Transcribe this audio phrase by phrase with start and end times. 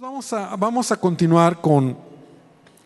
[0.00, 1.98] Vamos a, vamos a continuar con,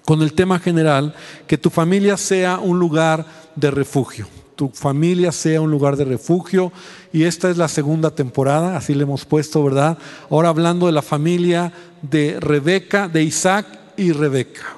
[0.03, 1.15] con el tema general,
[1.46, 4.27] que tu familia sea un lugar de refugio.
[4.56, 6.72] Tu familia sea un lugar de refugio.
[7.12, 9.98] Y esta es la segunda temporada, así le hemos puesto, ¿verdad?
[10.30, 11.71] Ahora hablando de la familia
[12.01, 13.67] de Rebeca, de Isaac
[13.99, 14.75] y Rebeca.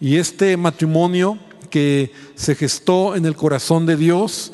[0.00, 1.38] Y este matrimonio
[1.68, 4.50] que se gestó en el corazón de Dios,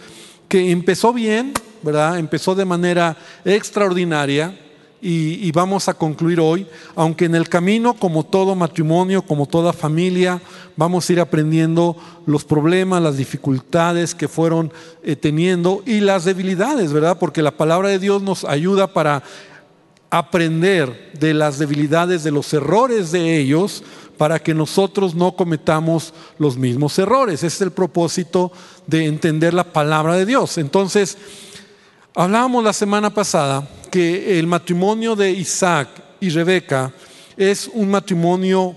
[0.48, 1.52] que empezó bien,
[1.82, 2.18] ¿verdad?
[2.18, 4.59] Empezó de manera extraordinaria
[5.00, 10.41] y, vamos a concluir hoy, aunque en el camino, como todo matrimonio, como toda familia,
[10.77, 14.72] vamos a ir aprendiendo los problemas, las dificultades que fueron
[15.02, 17.19] eh, teniendo y las debilidades, ¿verdad?
[17.19, 19.22] Porque la palabra de Dios nos ayuda para
[20.10, 23.83] aprender de las debilidades, de los errores de ellos,
[24.16, 27.41] para que nosotros no cometamos los mismos errores.
[27.41, 28.50] Ese es el propósito
[28.86, 30.56] de entender la palabra de Dios.
[30.58, 31.19] Entonces,
[32.16, 35.88] hablábamos la semana pasada que el matrimonio de Isaac
[36.19, 36.91] y Rebeca
[37.37, 38.75] es un matrimonio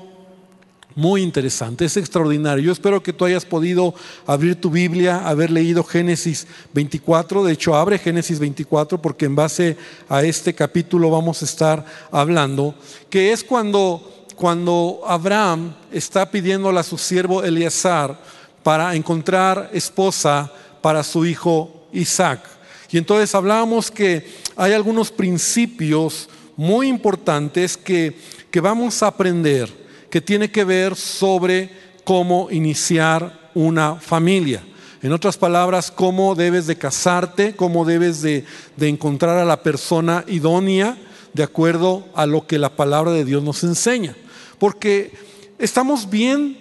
[0.93, 2.65] muy interesante, es extraordinario.
[2.65, 3.93] Yo espero que tú hayas podido
[4.27, 7.45] abrir tu Biblia, haber leído Génesis 24.
[7.45, 9.77] De hecho, abre Génesis 24 porque en base
[10.09, 12.75] a este capítulo vamos a estar hablando,
[13.09, 18.19] que es cuando, cuando Abraham está pidiéndole a su siervo Eleazar
[18.63, 22.58] para encontrar esposa para su hijo Isaac.
[22.91, 28.17] Y entonces hablábamos que hay algunos principios muy importantes que,
[28.49, 29.69] que vamos a aprender,
[30.09, 31.69] que tiene que ver sobre
[32.03, 34.63] cómo iniciar una familia.
[35.01, 38.43] En otras palabras, cómo debes de casarte, cómo debes de,
[38.75, 40.97] de, encontrar a la persona idónea
[41.33, 44.15] de acuerdo a lo que la palabra de Dios nos enseña.
[44.57, 45.13] Porque
[45.57, 46.57] estamos bien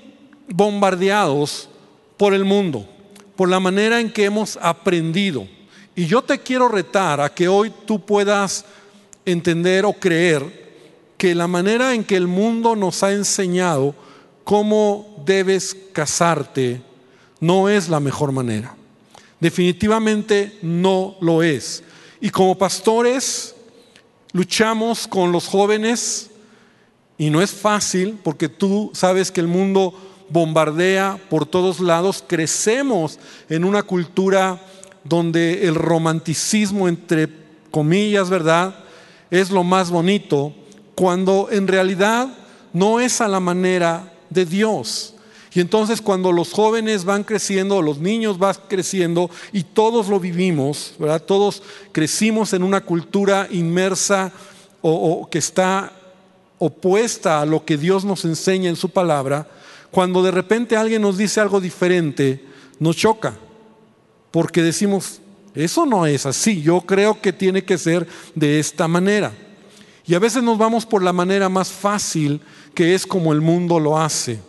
[0.49, 1.69] bombardeados
[2.17, 2.87] por el mundo,
[3.35, 5.49] por la manera en que hemos aprendido.
[5.99, 8.65] Y yo te quiero retar a que hoy tú puedas
[9.25, 10.69] entender o creer
[11.17, 13.97] que la manera en que el mundo nos ha enseñado
[14.45, 16.83] cómo debes casarte
[17.41, 18.77] no es la mejor manera.
[19.41, 21.83] Definitivamente no lo es.
[22.21, 23.57] Y como pastores
[24.31, 26.31] luchamos con los jóvenes
[27.19, 29.95] y no es fácil porque tú sabes que el mundo
[30.29, 32.23] bombardea por todos lados.
[32.25, 34.63] Crecemos en una cultura
[35.09, 37.29] donde el romanticismo, entre
[37.71, 38.75] comillas, ¿verdad?
[39.31, 40.53] Es lo más bonito,
[40.95, 42.29] cuando en realidad
[42.73, 45.15] no es a la manera de Dios.
[45.55, 50.95] Y entonces cuando los jóvenes van creciendo, los niños van creciendo y todos lo vivimos,
[50.99, 51.23] ¿verdad?
[51.23, 54.31] Todos crecimos en una cultura inmersa
[54.83, 55.93] o, o, que está
[56.59, 59.49] opuesta a lo que Dios nos enseña en su palabra,
[59.91, 62.45] cuando de repente alguien nos dice algo diferente,
[62.79, 63.39] nos choca
[64.31, 65.21] porque decimos,
[65.55, 69.33] eso no es así, yo creo que tiene que ser de esta manera.
[70.07, 72.41] Y a veces nos vamos por la manera más fácil,
[72.75, 74.41] que es como el mundo lo hace.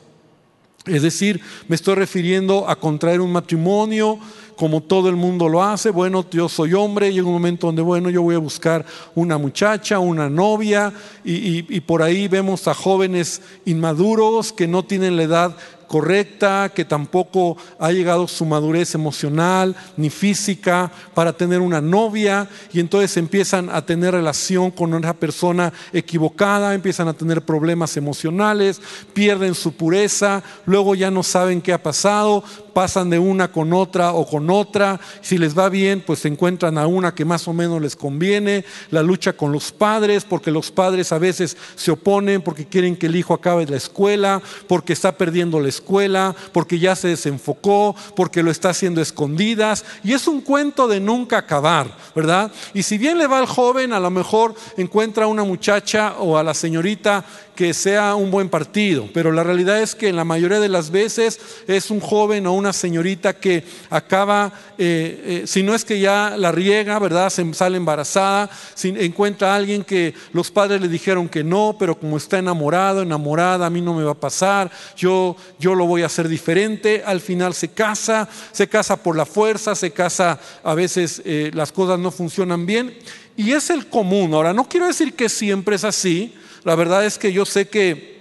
[0.85, 4.19] Es decir, me estoy refiriendo a contraer un matrimonio
[4.59, 5.89] como todo el mundo lo hace.
[5.89, 9.99] Bueno, yo soy hombre, llega un momento donde, bueno, yo voy a buscar una muchacha,
[9.99, 10.91] una novia,
[11.23, 15.55] y, y por ahí vemos a jóvenes inmaduros que no tienen la edad
[15.89, 22.79] correcta, que tampoco ha llegado su madurez emocional ni física para tener una novia y
[22.79, 28.79] entonces empiezan a tener relación con una persona equivocada, empiezan a tener problemas emocionales,
[29.13, 32.43] pierden su pureza, luego ya no saben qué ha pasado,
[32.79, 36.77] pasan de una con otra o con otra, si les va bien, pues se encuentran
[36.77, 40.71] a una que más o menos les conviene, la lucha con los padres, porque los
[40.71, 45.11] padres a veces se oponen porque quieren que el hijo acabe la escuela, porque está
[45.11, 49.83] perdiendo la escuela porque ya se desenfocó, porque lo está haciendo escondidas.
[50.01, 52.49] Y es un cuento de nunca acabar, ¿verdad?
[52.73, 56.37] Y si bien le va al joven, a lo mejor encuentra a una muchacha o
[56.37, 57.25] a la señorita
[57.59, 60.91] que sea un buen partido, pero la realidad es que en la mayoría de las
[60.91, 65.99] veces es un joven o una señorita que acaba, eh, eh, si no es que
[65.99, 67.29] ya la riega, ¿verdad?
[67.29, 68.49] Se sale embarazada,
[68.81, 73.65] encuentra a alguien que los padres le dijeron que no, pero como está enamorado, enamorada,
[73.65, 77.19] a mí no me va a pasar, yo, yo lo voy a hacer diferente, al
[77.19, 81.99] final se casa, se casa por la fuerza, se casa, a veces eh, las cosas
[81.99, 82.95] no funcionan bien,
[83.39, 84.33] y es el común.
[84.33, 86.33] Ahora, no quiero decir que siempre es así,
[86.65, 88.19] la verdad es que yo sé que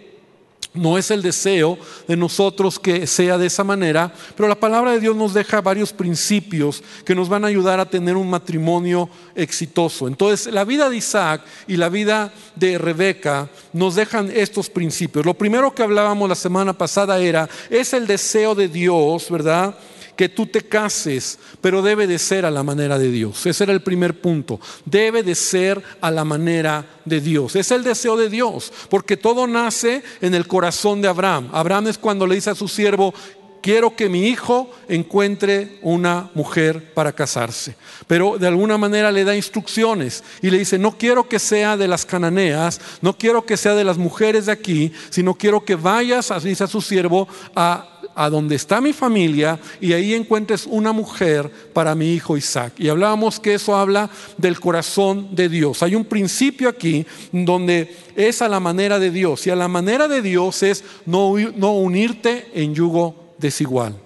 [0.73, 1.76] no es el deseo
[2.06, 5.93] de nosotros que sea de esa manera, pero la palabra de Dios nos deja varios
[5.93, 10.06] principios que nos van a ayudar a tener un matrimonio exitoso.
[10.06, 15.26] Entonces, la vida de Isaac y la vida de Rebeca nos dejan estos principios.
[15.26, 19.75] Lo primero que hablábamos la semana pasada era, es el deseo de Dios, ¿verdad?
[20.19, 23.47] Que tú te cases, pero debe de ser a la manera de Dios.
[23.47, 24.59] Ese era el primer punto.
[24.85, 27.55] Debe de ser a la manera de Dios.
[27.55, 31.50] Es el deseo de Dios, porque todo nace en el corazón de Abraham.
[31.53, 33.15] Abraham es cuando le dice a su siervo,
[33.62, 37.76] quiero que mi hijo encuentre una mujer para casarse.
[38.09, 41.87] Pero de alguna manera le da instrucciones y le dice, no quiero que sea de
[41.87, 46.32] las cananeas, no quiero que sea de las mujeres de aquí, sino quiero que vayas,
[46.43, 51.49] dice a su siervo, a a donde está mi familia y ahí encuentres una mujer
[51.73, 52.73] para mi hijo Isaac.
[52.76, 55.85] Y hablábamos que eso habla del corazón de Dios.
[55.85, 60.09] Hay un principio aquí donde es a la manera de Dios y a la manera
[60.09, 63.97] de Dios es no, no unirte en yugo desigual.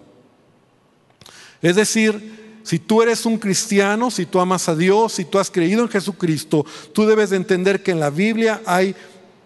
[1.63, 5.51] Es decir, si tú eres un cristiano, si tú amas a Dios, si tú has
[5.51, 8.95] creído en Jesucristo, tú debes de entender que en la Biblia hay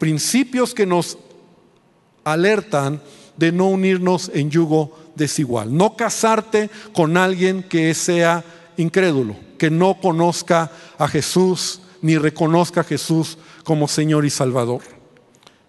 [0.01, 1.19] principios que nos
[2.25, 3.01] alertan
[3.37, 5.77] de no unirnos en yugo desigual.
[5.77, 8.45] No casarte con alguien que sea
[8.77, 14.83] incrédulo, que no conozca a Jesús ni reconozca a Jesús como Señor y Salvador.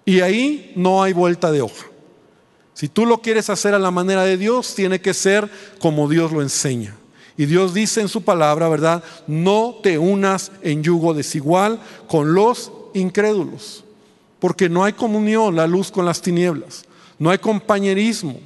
[0.06, 1.88] Y ahí no hay vuelta de hoja.
[2.74, 5.50] Si tú lo quieres hacer a la manera de Dios, tiene que ser
[5.80, 6.96] como Dios lo enseña.
[7.36, 9.04] Y Dios dice en su palabra, ¿verdad?
[9.28, 13.84] No te unas en yugo desigual con los incrédulos,
[14.40, 16.86] porque no hay comunión, la luz con las tinieblas,
[17.20, 18.40] no hay compañerismo.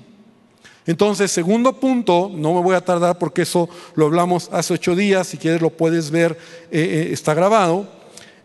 [0.85, 5.27] Entonces, segundo punto, no me voy a tardar porque eso lo hablamos hace ocho días,
[5.27, 6.37] si quieres lo puedes ver,
[6.71, 7.87] eh, eh, está grabado,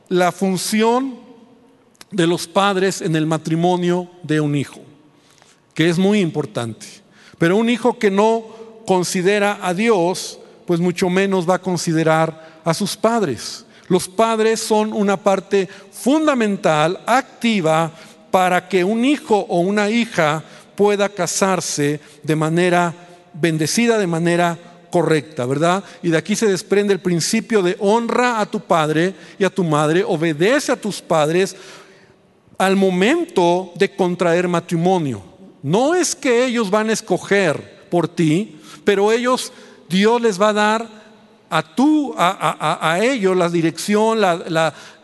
[0.08, 1.18] la función
[2.10, 4.80] de los padres en el matrimonio de un hijo
[5.76, 6.86] que es muy importante.
[7.38, 8.44] Pero un hijo que no
[8.86, 13.66] considera a Dios, pues mucho menos va a considerar a sus padres.
[13.88, 17.92] Los padres son una parte fundamental, activa,
[18.36, 20.44] para que un hijo o una hija
[20.74, 22.94] pueda casarse de manera
[23.32, 24.58] bendecida, de manera
[24.90, 25.82] correcta, ¿verdad?
[26.02, 29.64] Y de aquí se desprende el principio de honra a tu padre y a tu
[29.64, 31.56] madre, obedece a tus padres
[32.58, 35.22] al momento de contraer matrimonio.
[35.62, 39.50] No es que ellos van a escoger por ti, pero ellos,
[39.88, 40.86] Dios les va a dar
[41.48, 44.18] a tú, a, ellos la dirección,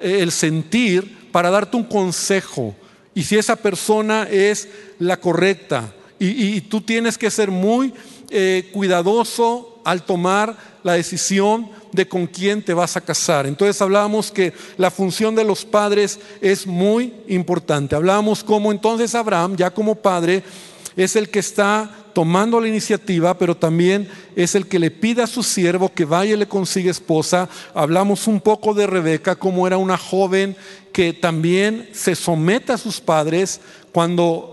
[0.00, 2.76] el sentir para darte un consejo.
[3.14, 4.68] Y si esa persona es
[4.98, 7.92] la correcta, y, tú tienes que ser muy
[8.30, 13.46] eh, cuidadoso al tomar la decisión de con quién te vas a casar.
[13.46, 17.96] Entonces hablábamos que la función de los padres es muy importante.
[17.96, 20.44] Hablábamos cómo entonces Abraham, ya como padre,
[20.96, 25.26] es el que está tomando la iniciativa, pero también es el que le pide a
[25.26, 27.48] su siervo que vaya y le consiga esposa.
[27.74, 30.56] Hablamos un poco de Rebeca, como era una joven
[30.92, 33.60] que también se somete a sus padres
[33.92, 34.52] cuando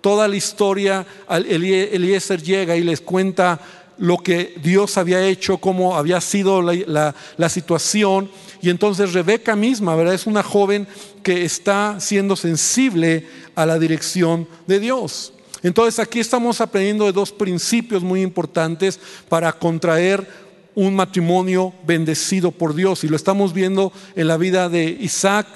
[0.00, 3.60] toda la historia, Eliezer llega y les cuenta
[3.98, 8.30] lo que Dios había hecho, cómo había sido la, la, situación.
[8.62, 10.14] Y entonces Rebeca misma, ¿verdad?
[10.14, 10.86] Es una joven
[11.22, 15.32] que está siendo sensible a la dirección de Dios.
[15.62, 20.26] Entonces aquí estamos aprendiendo de dos principios muy importantes para contraer
[20.74, 23.02] un matrimonio bendecido por Dios.
[23.02, 25.46] Y lo estamos viendo en la vida de Isaac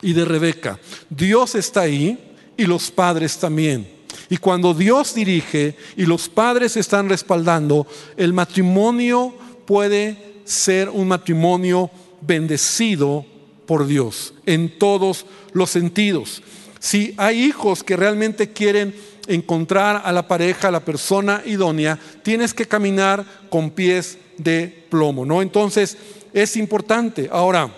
[0.00, 0.78] y de Rebeca.
[1.10, 3.88] Dios está ahí y los padres también.
[4.30, 7.86] Y cuando Dios dirige y los padres están respaldando,
[8.16, 9.34] el matrimonio
[9.66, 13.26] puede ser un matrimonio bendecido
[13.66, 16.42] por Dios en todos los sentidos.
[16.84, 18.94] Si hay hijos que realmente quieren
[19.26, 25.24] encontrar a la pareja, a la persona idónea, tienes que caminar con pies de plomo,
[25.24, 25.40] ¿no?
[25.40, 25.96] Entonces,
[26.34, 27.30] es importante.
[27.32, 27.74] Ahora,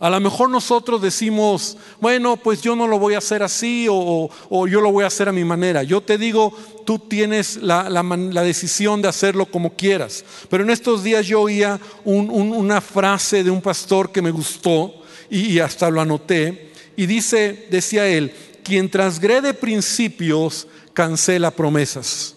[0.00, 4.28] a lo mejor nosotros decimos, bueno, pues yo no lo voy a hacer así o,
[4.66, 5.82] yo lo voy a hacer a mi manera.
[5.82, 6.52] Yo te digo,
[6.84, 8.02] tú tienes la,
[8.44, 10.26] decisión de hacerlo como quieras.
[10.50, 14.92] Pero en estos días yo oía una frase de un pastor que me gustó
[15.30, 16.67] y hasta lo anoté
[16.98, 22.34] y dice, decía él, quien transgrede principios cancela promesas.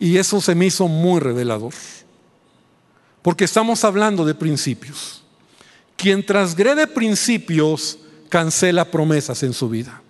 [0.00, 1.72] Y eso se me hizo muy revelador.
[3.22, 5.22] Porque estamos hablando de principios.
[5.96, 10.02] Quien transgrede principios cancela promesas en su vida.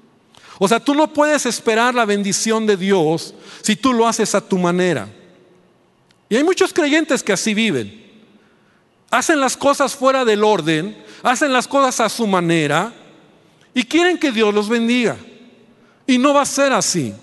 [0.58, 4.40] O sea, tú no puedes esperar la bendición de Dios si tú lo haces a
[4.40, 5.10] tu manera.
[6.30, 8.02] Y hay muchos creyentes que así viven.
[9.10, 12.94] Hacen las cosas fuera del orden, hacen las cosas a su manera
[13.78, 15.16] y quieren que Dios los bendiga.
[16.04, 17.14] Y no va a ser así.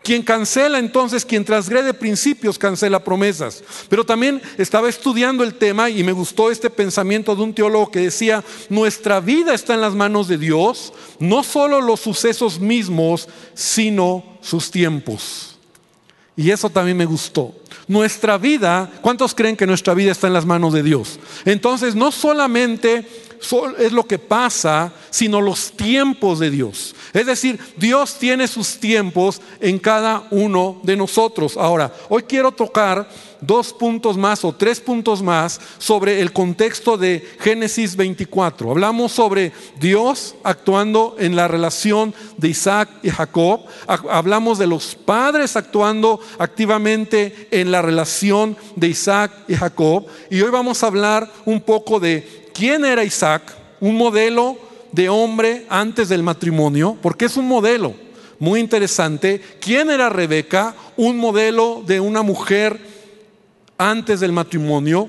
[0.00, 3.64] Quien cancela entonces, quien transgrede principios, cancela promesas.
[3.88, 7.98] Pero también estaba estudiando el tema y me gustó este pensamiento de un teólogo que
[7.98, 14.38] decía, nuestra vida está en las manos de Dios, no solo los sucesos mismos, sino
[14.42, 15.58] sus tiempos.
[16.36, 17.52] Y eso también me gustó.
[17.88, 21.18] Nuestra vida, ¿cuántos creen que nuestra vida está en las manos de Dios?
[21.44, 23.04] Entonces, no solamente
[23.78, 26.94] es lo que pasa, sino los tiempos de Dios.
[27.12, 31.56] Es decir, Dios tiene sus tiempos en cada uno de nosotros.
[31.56, 33.08] Ahora, hoy quiero tocar
[33.42, 38.70] dos puntos más o tres puntos más sobre el contexto de Génesis 24.
[38.70, 43.60] Hablamos sobre Dios actuando en la relación de Isaac y Jacob.
[43.86, 50.06] Hablamos de los padres actuando activamente en la relación de Isaac y Jacob.
[50.30, 54.56] Y hoy vamos a hablar un poco de quién era Isaac, un modelo
[54.92, 57.94] de hombre antes del matrimonio, porque es un modelo
[58.38, 59.40] muy interesante.
[59.60, 60.74] ¿Quién era Rebeca?
[60.96, 62.78] Un modelo de una mujer
[63.78, 65.08] antes del matrimonio.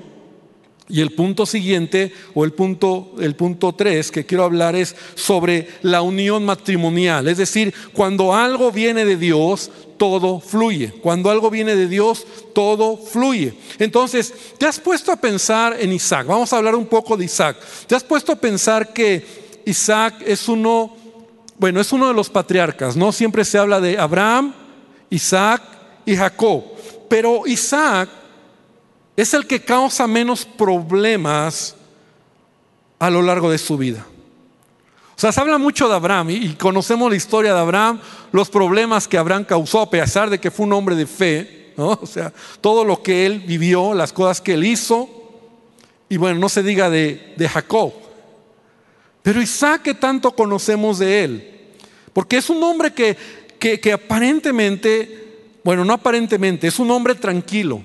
[0.88, 5.68] Y el punto siguiente, o el punto, el punto tres que quiero hablar es sobre
[5.82, 7.26] la unión matrimonial.
[7.26, 10.92] Es decir, cuando algo viene de Dios, todo fluye.
[11.02, 13.54] Cuando algo viene de Dios, todo fluye.
[13.78, 16.26] Entonces, ¿te has puesto a pensar en Isaac?
[16.26, 17.56] Vamos a hablar un poco de Isaac.
[17.86, 20.94] ¿Te has puesto a pensar que Isaac es uno,
[21.58, 23.12] bueno, es uno de los patriarcas, ¿no?
[23.12, 24.54] Siempre se habla de Abraham,
[25.10, 25.62] Isaac
[26.04, 26.64] y Jacob.
[27.08, 28.08] Pero Isaac
[29.16, 31.76] es el que causa menos problemas
[32.98, 34.06] a lo largo de su vida.
[35.16, 38.00] O sea, se habla mucho de Abraham y, conocemos la historia de Abraham,
[38.32, 42.06] los problemas que Abraham causó a pesar de que fue un hombre de fe, O
[42.06, 45.08] sea, todo lo que él vivió, las cosas que él hizo,
[46.08, 47.92] y bueno, no se diga de, de Jacob.
[49.22, 51.60] Pero Isaac, ¿qué tanto conocemos de él?
[52.12, 53.16] Porque es un hombre que,
[53.58, 57.82] que, que aparentemente, bueno, no aparentemente, es un hombre tranquilo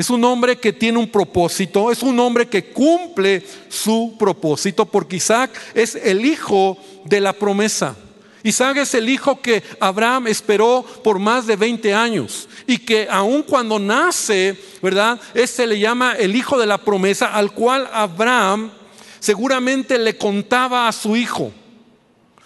[0.00, 5.16] es un hombre que tiene un propósito, es un hombre que cumple su propósito, porque
[5.16, 7.94] Isaac es el hijo de la promesa.
[8.42, 13.42] Isaac es el hijo que Abraham esperó por más de 20 años y que aun
[13.42, 15.20] cuando nace, ¿verdad?
[15.34, 18.70] Este le llama el hijo de la promesa al cual Abraham
[19.18, 21.52] seguramente le contaba a su hijo.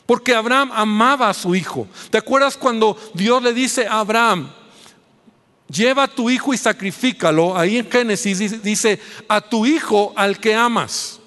[0.06, 1.86] Porque Abraham amaba a su hijo.
[2.10, 4.50] ¿Te acuerdas cuando Dios le dice a Abraham,
[5.68, 7.56] lleva a tu hijo y sacrifícalo.
[7.56, 11.20] Ahí en Génesis dice, a tu hijo al que amas.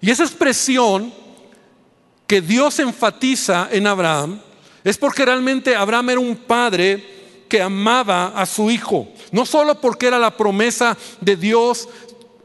[0.00, 1.12] Y esa expresión
[2.26, 4.40] que Dios enfatiza en Abraham
[4.84, 9.08] es porque realmente Abraham era un padre que amaba a su hijo.
[9.30, 11.88] No solo porque era la promesa de Dios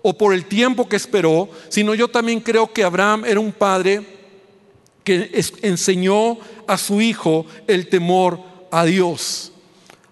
[0.01, 4.06] o por el tiempo que esperó, sino yo también creo que Abraham era un padre
[5.03, 8.39] que enseñó a su hijo el temor
[8.70, 9.53] a Dios.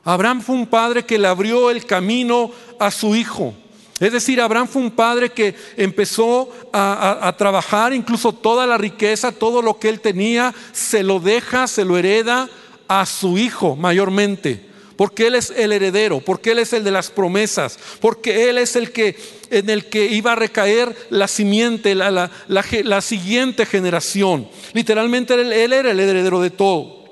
[0.05, 3.55] Abraham fue un padre que le abrió el camino a su hijo.
[3.99, 9.61] Es decir, Abraham fue un padre que empezó a, trabajar, incluso toda la riqueza, todo
[9.61, 12.47] lo que él tenía, se lo deja, se lo hereda
[12.87, 14.63] a su hijo mayormente.
[14.95, 18.75] Porque él es el heredero, porque él es el de las promesas, porque él es
[18.75, 19.17] el que
[19.49, 24.47] en el que iba a recaer la simiente, la, siguiente generación.
[24.73, 27.05] Literalmente él era el heredero de todo.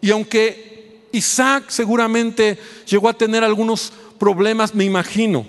[0.00, 0.69] Y aunque
[1.12, 5.46] Isaac seguramente llegó a tener algunos problemas, me imagino,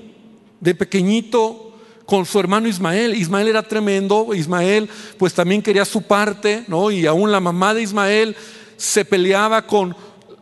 [0.60, 1.74] de pequeñito
[2.06, 3.16] con su hermano Ismael.
[3.16, 6.92] Ismael era tremendo, Ismael pues también quería su parte, ¿no?
[6.92, 8.36] Y aún la mamá de Ismael
[8.78, 9.96] se peleaba con,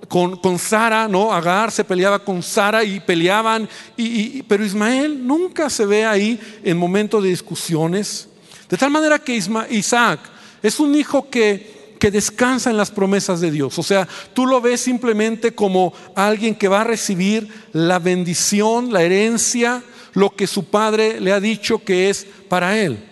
[0.07, 1.31] con, Sara, ¿no?
[1.33, 6.77] Agar se peleaba con Sara y peleaban, y, pero Ismael nunca se ve ahí en
[6.77, 8.27] momentos de discusiones.
[8.69, 10.19] De tal manera que Isaac
[10.61, 13.77] es un hijo que que descansa en las promesas de Dios.
[13.77, 19.03] O sea, tú lo ves simplemente como alguien que va a recibir la bendición, la
[19.03, 23.05] herencia, lo que su padre le ha dicho que es para él.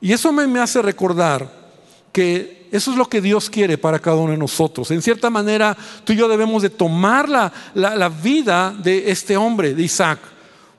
[0.00, 1.50] Y eso me, hace recordar
[2.12, 4.90] que eso es lo que Dios quiere para cada uno de nosotros.
[4.90, 9.74] En cierta manera, tú y yo debemos de tomar la, la vida de este hombre,
[9.74, 10.18] de Isaac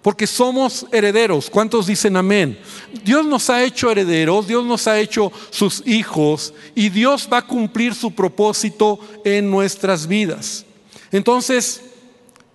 [0.02, 1.50] porque somos herederos.
[1.50, 2.58] ¿Cuántos dicen amén?
[3.04, 7.48] Dios nos ha hecho herederos, Dios nos ha hecho sus hijos y Dios va a
[7.48, 10.66] cumplir su propósito en nuestras vidas.
[11.12, 11.82] Entonces,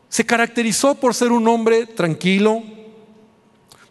[0.09, 2.63] se caracterizó por ser un hombre tranquilo,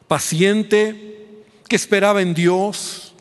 [0.07, 3.13] paciente, que esperaba en Dios.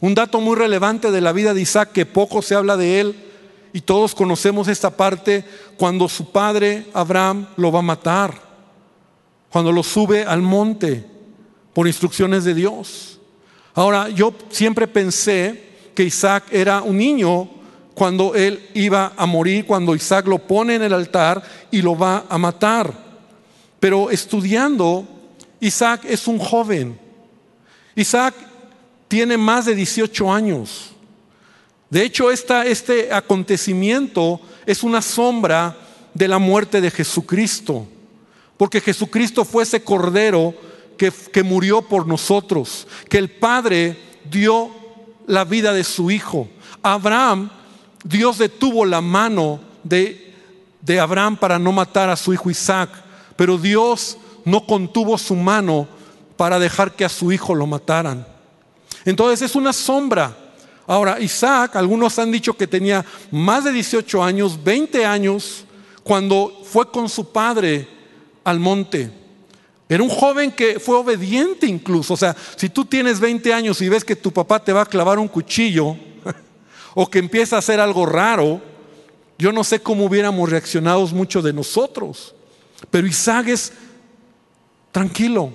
[0.00, 3.16] Un dato muy relevante de la vida de Isaac, que poco se habla de él,
[3.72, 5.44] y todos conocemos esta parte,
[5.76, 8.53] cuando su padre Abraham lo va a matar
[9.54, 11.04] cuando lo sube al monte
[11.72, 13.20] por instrucciones de Dios.
[13.72, 17.48] Ahora, yo siempre pensé que Isaac era un niño
[17.94, 22.24] cuando él iba a morir, cuando Isaac lo pone en el altar y lo va
[22.28, 22.92] a matar.
[23.78, 25.06] Pero estudiando,
[25.60, 26.98] Isaac es un joven.
[27.94, 28.34] Isaac
[29.06, 30.90] tiene más de 18 años.
[31.88, 35.76] De hecho, este acontecimiento es una sombra
[36.12, 37.86] de la muerte de Jesucristo,
[38.56, 40.54] porque Jesucristo fue ese cordero
[40.96, 43.96] que, que murió por nosotros, que el Padre
[44.30, 44.70] dio
[45.26, 46.48] la vida de su Hijo.
[46.82, 47.50] Abraham,
[48.04, 50.34] Dios detuvo la mano de,
[50.82, 52.90] de Abraham para no matar a su hijo Isaac,
[53.36, 55.88] pero Dios no contuvo su mano
[56.36, 58.26] para dejar que a su hijo lo mataran.
[59.06, 60.36] Entonces es una sombra.
[60.86, 65.64] Ahora, Isaac, algunos han dicho que tenía más de 18 años, 20 años,
[66.02, 67.88] cuando fue con su padre
[68.44, 69.10] al monte.
[69.88, 72.14] Era un joven que fue obediente incluso.
[72.14, 74.86] O sea, si tú tienes 20 años y ves que tu papá te va a
[74.86, 75.96] clavar un cuchillo
[76.94, 78.60] o que empieza a hacer algo raro,
[79.38, 82.34] yo no sé cómo hubiéramos reaccionado muchos de nosotros.
[82.90, 83.72] Pero Isaac es
[84.92, 85.52] tranquilo,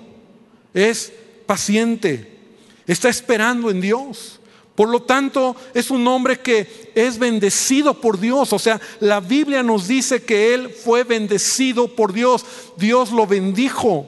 [0.74, 1.12] es
[1.46, 2.40] paciente,
[2.86, 4.39] está esperando en Dios.
[4.80, 8.54] Por lo tanto, es un hombre que es bendecido por Dios.
[8.54, 12.46] O sea, la Biblia nos dice que él fue bendecido por Dios.
[12.78, 14.08] Dios lo bendijo.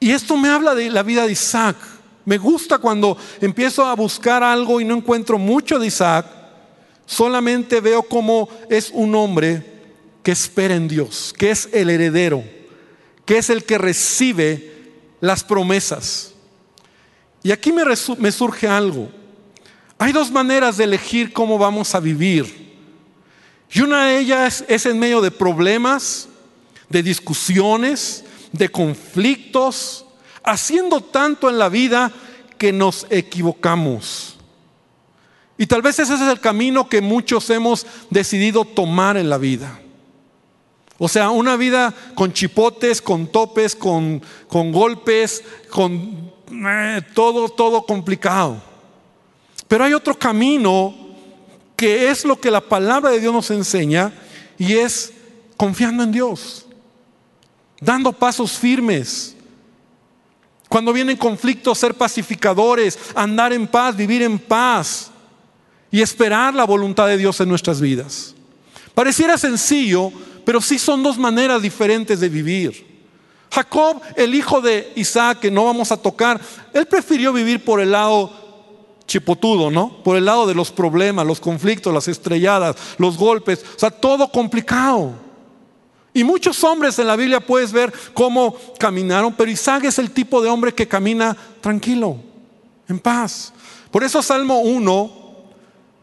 [0.00, 1.76] Y esto me habla de la vida de Isaac.
[2.24, 6.24] Me gusta cuando empiezo a buscar algo y no encuentro mucho de Isaac.
[7.04, 9.66] Solamente veo cómo es un hombre
[10.22, 12.42] que espera en Dios, que es el heredero,
[13.26, 16.35] que es el que recibe las promesas.
[17.46, 19.08] Y aquí me, surge algo.
[19.98, 22.74] Hay dos maneras de elegir cómo vamos a vivir.
[23.70, 26.28] Y una de ellas es en medio de problemas,
[26.88, 30.06] de discusiones, de conflictos,
[30.42, 32.10] haciendo tanto en la vida
[32.58, 34.36] que nos equivocamos.
[35.56, 39.78] Y tal vez ese es el camino que muchos hemos decidido tomar en la vida.
[40.98, 47.84] O sea, una vida con chipotes, con topes, con, con golpes, con eh, todo, todo
[47.84, 48.62] complicado.
[49.68, 50.94] Pero hay otro camino
[51.76, 54.12] que es lo que la palabra de Dios nos enseña
[54.58, 55.12] y es
[55.56, 56.66] confiando en Dios
[57.80, 59.34] dando pasos firmes.
[60.68, 65.10] Cuando vienen conflictos, ser pacificadores, andar en paz, vivir en paz
[65.90, 68.34] y esperar la voluntad de Dios en nuestras vidas.
[68.94, 70.10] Pareciera sencillo,
[70.44, 72.95] pero sí son dos maneras diferentes de vivir.
[73.50, 76.40] Jacob, el hijo de Isaac, que no vamos a tocar,
[76.72, 78.30] él prefirió vivir por el lado
[79.06, 80.02] chipotudo, ¿no?
[80.02, 84.30] Por el lado de los problemas, los conflictos, las estrelladas, los golpes, o sea, todo
[84.30, 85.12] complicado.
[86.12, 90.40] Y muchos hombres en la Biblia puedes ver cómo caminaron, pero Isaac es el tipo
[90.40, 92.16] de hombre que camina tranquilo,
[92.88, 93.52] en paz.
[93.90, 95.12] Por eso Salmo 1,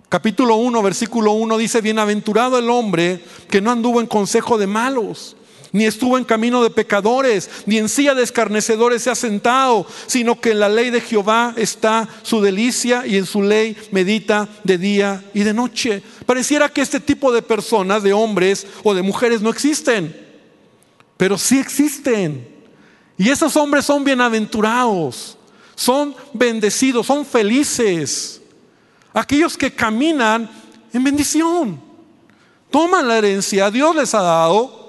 [0.10, 5.36] capítulo 1, versículo 1 dice, bienaventurado el hombre que no anduvo en consejo de malos
[5.74, 10.40] ni estuvo en camino de pecadores, ni en silla de escarnecedores se ha sentado, sino
[10.40, 14.78] que en la ley de Jehová está su delicia y en su ley medita de
[14.78, 16.04] día y de noche.
[16.28, 20.16] Pareciera que este tipo de personas, de hombres o de mujeres, no existen,
[21.18, 22.48] pero sí existen.
[23.18, 25.40] Y esos hombres son bienaventurados,
[25.74, 28.44] son bendecidos, son felices.
[29.12, 30.48] Aquellos que caminan
[30.94, 31.82] en bendición,
[32.70, 34.83] toman la herencia, Dios les ha dado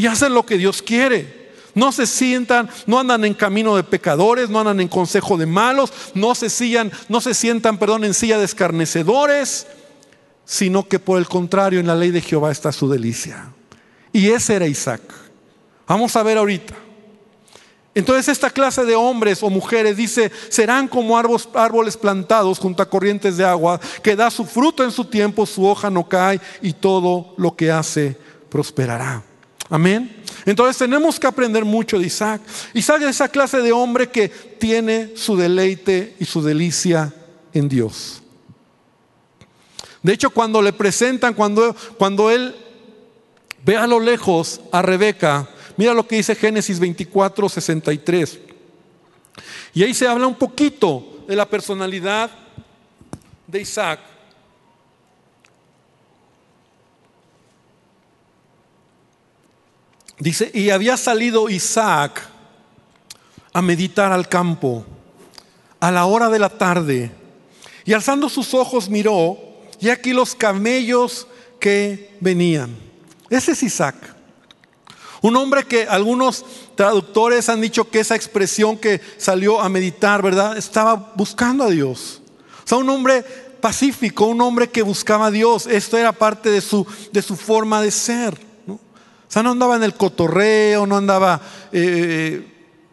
[0.00, 1.50] y hacen lo que Dios quiere.
[1.74, 5.92] No se sientan, no andan en camino de pecadores, no andan en consejo de malos,
[6.14, 9.66] no se, sientan, no se sientan, perdón, en silla de escarnecedores,
[10.46, 13.52] sino que por el contrario en la ley de Jehová está su delicia.
[14.10, 15.02] Y ese era Isaac.
[15.86, 16.74] Vamos a ver ahorita.
[17.94, 23.36] Entonces esta clase de hombres o mujeres dice, serán como árboles, plantados junto a corrientes
[23.36, 27.34] de agua, que da su fruto en su tiempo, su hoja no cae y todo
[27.36, 28.16] lo que hace
[28.48, 29.24] prosperará.
[29.70, 30.22] Amén.
[30.44, 32.42] Entonces tenemos que aprender mucho de Isaac.
[32.74, 37.14] Isaac es esa clase de hombre que tiene su deleite y su delicia
[37.54, 38.20] en Dios.
[40.02, 42.54] De hecho, cuando le presentan, cuando, cuando él
[43.64, 48.40] ve a lo lejos a Rebeca, mira lo que dice Génesis 24, 63.
[49.74, 52.30] Y ahí se habla un poquito de la personalidad
[53.46, 54.00] de Isaac.
[60.20, 62.22] Dice, y había salido Isaac
[63.52, 64.84] a meditar al campo
[65.80, 67.10] a la hora de la tarde,
[67.86, 69.38] y alzando sus ojos miró,
[69.80, 71.26] y aquí los camellos
[71.58, 72.76] que venían.
[73.30, 73.96] Ese es Isaac.
[75.22, 80.56] Un hombre que algunos traductores han dicho que esa expresión que salió a meditar, ¿verdad?
[80.58, 82.20] Estaba buscando a Dios.
[82.64, 85.66] O sea, un hombre pacífico, un hombre que buscaba a Dios.
[85.66, 88.49] Esto era parte de su, de su forma de ser.
[89.30, 91.40] O sea, no andaba en el cotorreo, no andaba
[91.70, 92.44] eh,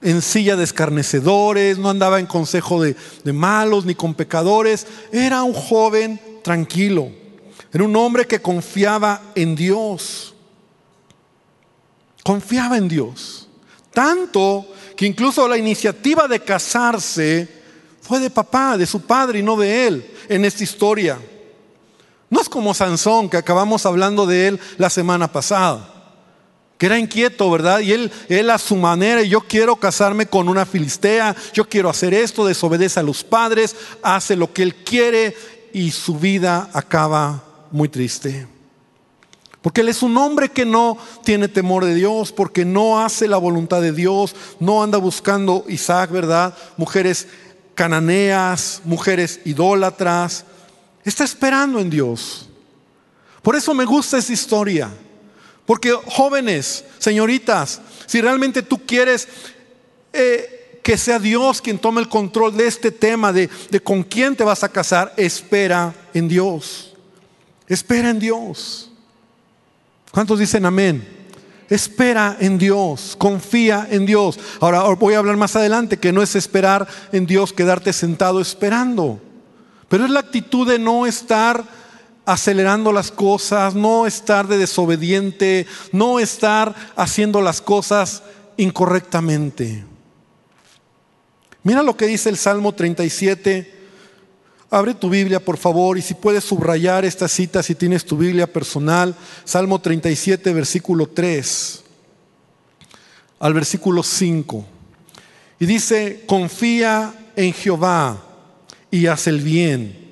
[0.04, 4.86] en silla de escarnecedores, no andaba en consejo de, de malos ni con pecadores.
[5.12, 7.10] Era un joven tranquilo.
[7.74, 10.36] Era un hombre que confiaba en Dios.
[12.24, 13.50] Confiaba en Dios.
[13.92, 17.48] Tanto que incluso la iniciativa de casarse
[18.00, 21.18] fue de papá, de su padre y no de él en esta historia.
[22.30, 25.97] No es como Sansón, que acabamos hablando de él la semana pasada,
[26.78, 27.80] que era inquieto, ¿verdad?
[27.80, 32.14] Y él, él a su manera, yo quiero casarme con una filistea, yo quiero hacer
[32.14, 35.36] esto, desobedece a los padres, hace lo que él quiere
[35.74, 38.48] y su vida acaba muy triste.
[39.62, 43.38] Porque él es un hombre que no tiene temor de Dios, porque no hace la
[43.38, 46.56] voluntad de Dios, no anda buscando Isaac, ¿verdad?
[46.78, 47.28] Mujeres
[47.74, 50.46] cananeas, mujeres idólatras.
[51.04, 52.48] Está esperando en Dios.
[53.42, 54.90] Por eso me gusta esa historia.
[55.68, 59.28] Porque jóvenes, señoritas, si realmente tú quieres
[60.14, 64.34] eh, que sea Dios quien tome el control de este tema, de, de con quién
[64.38, 66.96] te vas a casar, espera en Dios.
[67.68, 68.90] Espera en Dios.
[70.10, 71.06] ¿Cuántos dicen amén?
[71.70, 74.40] Espera en Dios, confía en Dios.
[74.62, 79.20] Ahora voy a hablar más adelante que no es esperar en Dios, quedarte sentado esperando,
[79.90, 81.66] pero es la actitud de no estar
[82.28, 88.22] acelerando las cosas, no estar de desobediente, no estar haciendo las cosas
[88.58, 89.86] incorrectamente.
[91.64, 93.76] Mira lo que dice el Salmo 37,
[94.70, 98.52] Abre tu Biblia, por favor, y si puedes subrayar esta cita, si tienes tu Biblia
[98.52, 101.86] personal, Salmo 37, versículo 3
[103.40, 104.66] al versículo 5.
[105.60, 108.22] Y dice, confía en Jehová
[108.92, 110.07] y haz el bien,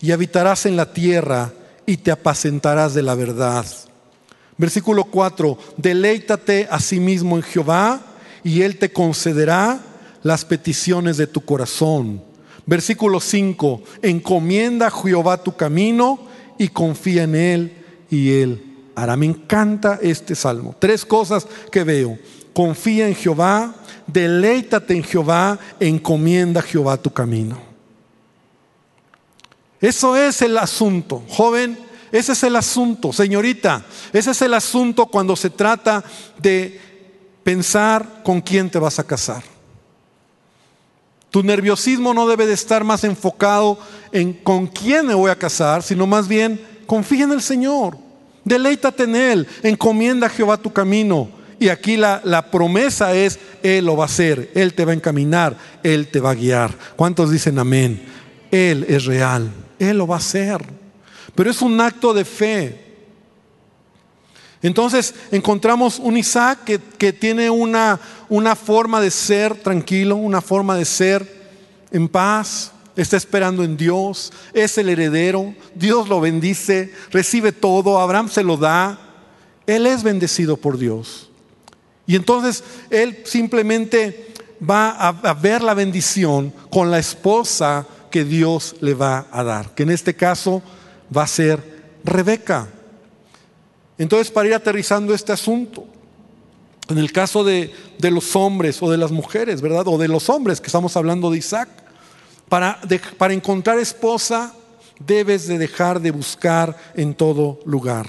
[0.00, 1.52] y habitarás en la tierra
[1.86, 3.66] y te apacentarás de la verdad.
[4.56, 8.00] Versículo 4, deleítate a sí mismo en Jehová
[8.42, 9.80] y él te concederá
[10.22, 12.22] las peticiones de tu corazón.
[12.66, 16.18] Versículo 5, encomienda a Jehová tu camino
[16.58, 17.72] y confía en Él
[18.10, 18.62] y Él
[18.94, 19.16] hará.
[19.16, 20.76] Me encanta este salmo.
[20.78, 22.18] Tres cosas que veo.
[22.52, 23.74] Confía en Jehová,
[24.06, 27.67] deleítate en Jehová, encomienda a Jehová tu camino.
[29.80, 31.78] Eso es el asunto, joven.
[32.10, 33.84] Ese es el asunto, señorita.
[34.12, 36.02] Ese es el asunto cuando se trata
[36.38, 36.80] de
[37.44, 39.42] pensar con quién te vas a casar.
[41.30, 43.78] Tu nerviosismo no debe de estar más enfocado
[44.12, 47.98] en con quién me voy a casar, sino más bien confía en el Señor,
[48.44, 51.28] deleítate en Él, encomienda a Jehová tu camino.
[51.60, 54.94] Y aquí la, la, promesa es, Él lo va a hacer, Él te va a
[54.94, 56.74] encaminar, Él te va a guiar.
[56.96, 58.00] ¿Cuántos dicen amén?
[58.50, 60.64] Él es real, Él lo va a hacer.
[61.34, 62.84] Pero es un acto de fe.
[64.62, 70.84] Entonces encontramos un Isaac que, tiene una, una forma de ser tranquilo, una forma de
[70.84, 71.38] ser
[71.92, 78.28] en paz, está esperando en Dios, es el heredero, Dios lo bendice, recibe todo, Abraham
[78.28, 78.98] se lo da,
[79.66, 81.30] él es bendecido por Dios.
[82.06, 84.32] Y entonces él simplemente
[84.68, 89.82] va a, ver la bendición con la esposa que Dios le va a dar, que
[89.82, 90.62] en este caso
[91.14, 92.68] va a ser Rebeca.
[93.98, 95.86] Entonces, para ir aterrizando este asunto,
[96.88, 99.86] en el caso de, los hombres o de las mujeres, ¿verdad?
[99.88, 101.68] O de los hombres, que estamos hablando de Isaac,
[102.48, 102.80] para,
[103.18, 104.54] para encontrar esposa
[104.98, 108.06] debes de dejar de buscar en todo lugar.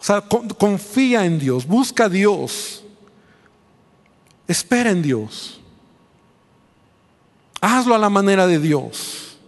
[0.00, 0.22] O sea,
[0.58, 2.84] confía en Dios, busca a Dios,
[4.48, 5.61] espera en Dios.
[7.62, 9.38] Hazlo a la manera de Dios.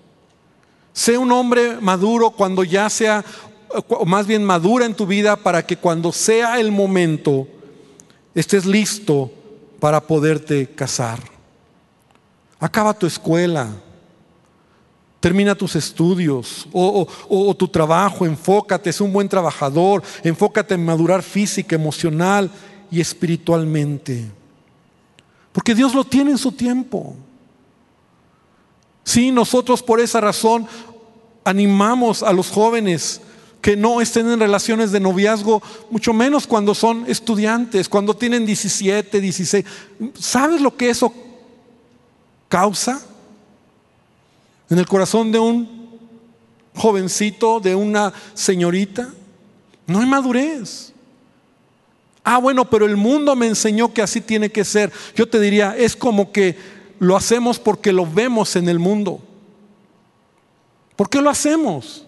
[0.92, 3.24] Sé un hombre maduro cuando ya sea
[3.88, 7.48] o más bien madura en tu vida para que cuando sea el momento
[8.34, 9.32] estés listo
[9.80, 11.18] para poderte casar.
[12.60, 13.68] Acaba tu escuela,
[15.18, 21.74] termina tus estudios o, tu trabajo, enfócate, sé un buen trabajador, enfócate en madurar física,
[21.74, 22.48] emocional
[22.90, 24.24] y espiritualmente.
[25.52, 27.16] Porque Dios lo tiene en su tiempo.
[29.04, 30.66] Sí, nosotros por esa razón
[31.44, 33.20] animamos a los jóvenes
[33.60, 39.20] que no estén en relaciones de noviazgo, mucho menos cuando son estudiantes, cuando tienen 17,
[39.20, 39.64] 16.
[40.18, 41.12] ¿Sabes lo que eso
[42.48, 43.00] causa
[44.68, 45.98] en el corazón de un
[46.74, 49.14] jovencito, de una señorita?
[49.86, 50.92] No hay madurez.
[52.22, 54.92] Ah, bueno, pero el mundo me enseñó que así tiene que ser.
[55.14, 56.56] Yo te diría, es como que
[56.98, 59.20] lo hacemos porque lo vemos en el mundo.
[60.96, 62.04] ¿Por qué lo hacemos?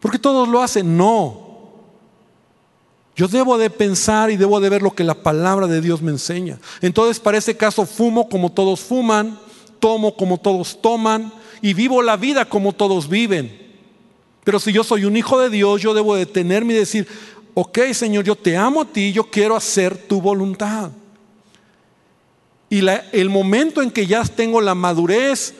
[0.00, 0.96] Porque todos lo hacen.
[0.96, 1.48] No.
[3.16, 6.12] Yo debo de pensar y debo de ver lo que la palabra de Dios me
[6.12, 6.58] enseña.
[6.80, 9.38] Entonces, para ese caso, fumo como todos fuman,
[9.80, 13.66] tomo como todos toman y vivo la vida como todos viven.
[14.44, 17.08] Pero si yo soy un hijo de Dios, yo debo detenerme y decir,
[17.54, 20.90] ok Señor, yo te amo a ti, yo quiero hacer tu voluntad.
[22.70, 25.54] Y el momento en que ya tengo la madurez,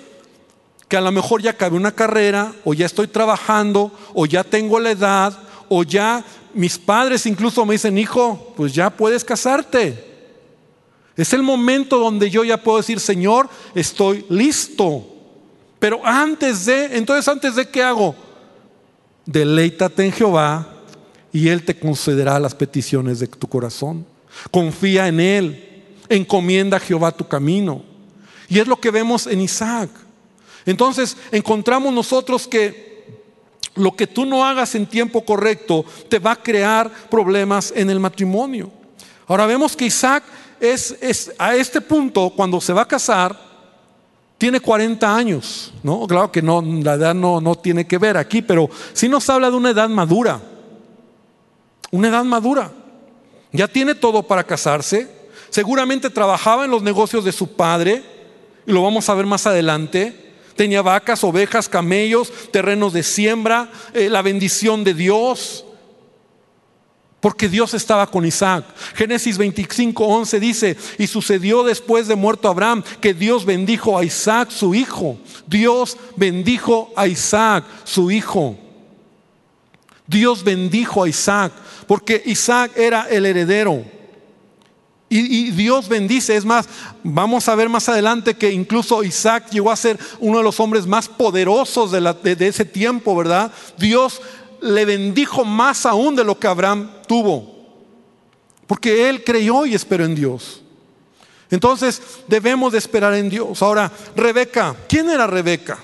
[0.89, 4.79] que a lo mejor ya acabé una carrera, o ya estoy trabajando, o ya tengo
[4.79, 10.05] la edad, o ya mis padres incluso me dicen, hijo, pues ya puedes casarte.
[11.17, 15.05] Es el momento donde yo ya puedo decir, Señor, estoy listo.
[15.79, 18.15] Pero antes de, entonces antes de qué hago?
[19.27, 20.67] Deleítate en Jehová
[21.33, 24.07] y Él te concederá las peticiones de tu corazón.
[24.51, 25.68] Confía en Él,
[26.09, 27.83] encomienda a Jehová tu camino.
[28.49, 29.91] Y es lo que vemos en Isaac.
[30.65, 32.89] Entonces encontramos nosotros que
[33.75, 38.01] lo que tú no hagas en tiempo correcto te va a crear problemas en el
[38.01, 38.71] matrimonio.
[39.27, 40.25] Ahora vemos que Isaac
[40.61, 43.39] es, a este punto, cuando se va a casar,
[44.37, 46.07] tiene 40 años, ¿no?
[46.07, 49.51] Claro que no, la edad no, no tiene que ver aquí, pero sí nos habla
[49.51, 50.41] de una edad madura.
[51.91, 52.71] Una edad madura.
[53.53, 55.18] Ya tiene todo para casarse.
[55.51, 58.03] Seguramente trabajaba en los negocios de su padre,
[58.67, 60.35] y lo vamos a ver más adelante.
[60.55, 65.65] Tenía vacas, ovejas, camellos, terrenos de siembra, eh, la bendición de Dios.
[67.21, 68.65] Porque Dios estaba con Isaac.
[68.95, 74.51] Génesis 25, 11 dice, y sucedió después de muerto Abraham que Dios bendijo a Isaac,
[74.51, 75.19] su hijo.
[75.47, 78.57] Dios bendijo a Isaac, su hijo.
[80.07, 81.53] Dios bendijo a Isaac,
[81.87, 83.85] porque Isaac era el heredero.
[85.11, 86.69] Y, Dios bendice, es más,
[87.03, 90.87] vamos a ver más adelante que incluso Isaac llegó a ser uno de los hombres
[90.87, 93.51] más poderosos de, de ese tiempo, ¿verdad?
[93.79, 94.21] Dios
[94.61, 97.57] le bendijo más aún de lo que Abraham tuvo,
[98.67, 100.63] porque él creyó y esperó en Dios.
[101.51, 103.63] Entonces debemos de esperar en Dios.
[103.63, 105.79] Ahora, Rebeca, ¿quién era Rebeca?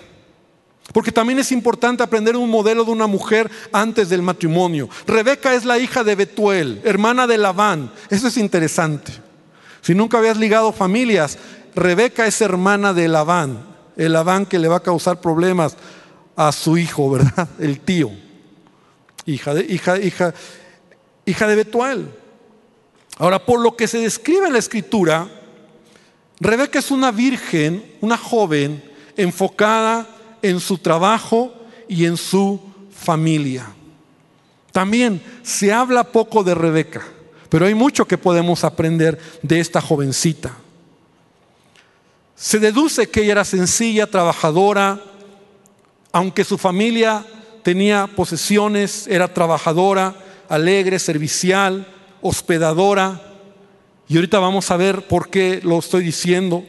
[0.93, 4.89] Porque también es importante aprender un modelo de una mujer antes del matrimonio.
[5.07, 7.91] Rebeca es la hija de Betuel, hermana de Labán.
[8.11, 9.13] Eso es interesante.
[9.81, 11.39] Si nunca habías ligado familias,
[11.75, 13.67] Rebeca es hermana de Labán.
[13.97, 15.77] El Labán que le va a causar problemas
[16.37, 17.49] a su hijo, ¿verdad?
[17.59, 18.11] El tío.
[19.27, 20.35] Hija de, hija, hija,
[21.25, 22.09] hija de Betuel.
[23.17, 25.29] Ahora, por lo que se describe en la escritura,
[26.41, 28.83] Rebeca es una virgen, una joven
[29.17, 30.14] enfocada
[30.45, 31.55] en su trabajo
[31.89, 32.61] y en su
[32.95, 33.67] familia.
[34.73, 37.03] También se habla poco de Rebeca,
[37.49, 40.55] pero hay mucho que podemos aprender de esta jovencita.
[42.37, 45.01] Se deduce que ella era sencilla, trabajadora,
[46.13, 47.25] aunque su familia
[47.63, 50.15] tenía posesiones, era trabajadora,
[50.51, 51.87] alegre, servicial,
[52.21, 53.19] hospedadora.
[54.09, 56.65] Y ahorita vamos a ver por qué lo estoy diciendo.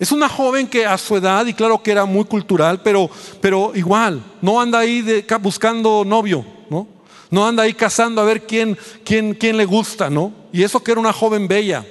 [0.00, 3.10] Es una joven que a su edad, y claro que era muy cultural, pero,
[3.42, 6.88] pero igual, no anda ahí buscando novio, ¿no?
[7.30, 10.32] No anda ahí cazando a ver quién, quién, quién le gusta, ¿no?
[10.54, 11.86] Y eso que era una joven bella.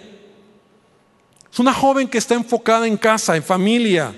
[1.53, 4.11] Es una joven que está enfocada en casa, en familia.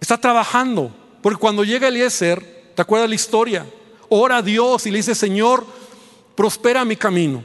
[0.00, 0.92] Está trabajando.
[1.22, 3.64] Porque cuando llega Eliezer, ¿te acuerdas la historia?
[4.08, 5.64] Ora a Dios y le dice, Señor,
[6.34, 7.44] prospera mi camino.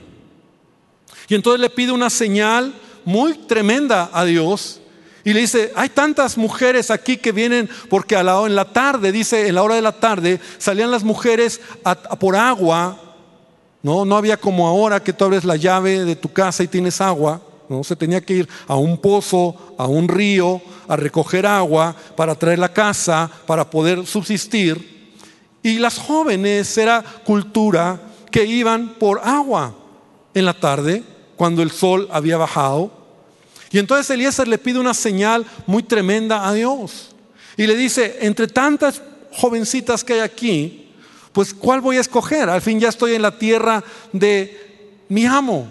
[1.27, 2.73] Y entonces le pide una señal
[3.05, 4.81] muy tremenda a Dios
[5.25, 9.11] y le dice, hay tantas mujeres aquí que vienen porque a la, en la tarde,
[9.11, 11.59] dice, en la hora de la tarde, salían las mujeres
[12.19, 12.99] por agua.
[13.81, 17.01] No, no había como ahora que tú abres la llave de tu casa y tienes
[17.01, 17.41] agua.
[17.67, 22.35] No, se tenía que ir a un pozo, a un río, a recoger agua para
[22.35, 25.17] traer la casa, para poder subsistir.
[25.63, 29.73] Y las jóvenes era cultura que iban por agua
[30.35, 32.91] en la tarde cuando el sol había bajado.
[33.71, 37.15] Y entonces Eliezer le pide una señal muy tremenda a Dios.
[37.57, 40.91] Y le dice, entre tantas jovencitas que hay aquí,
[41.31, 42.49] pues ¿cuál voy a escoger?
[42.49, 45.67] Al fin ya estoy en la tierra de mi amo.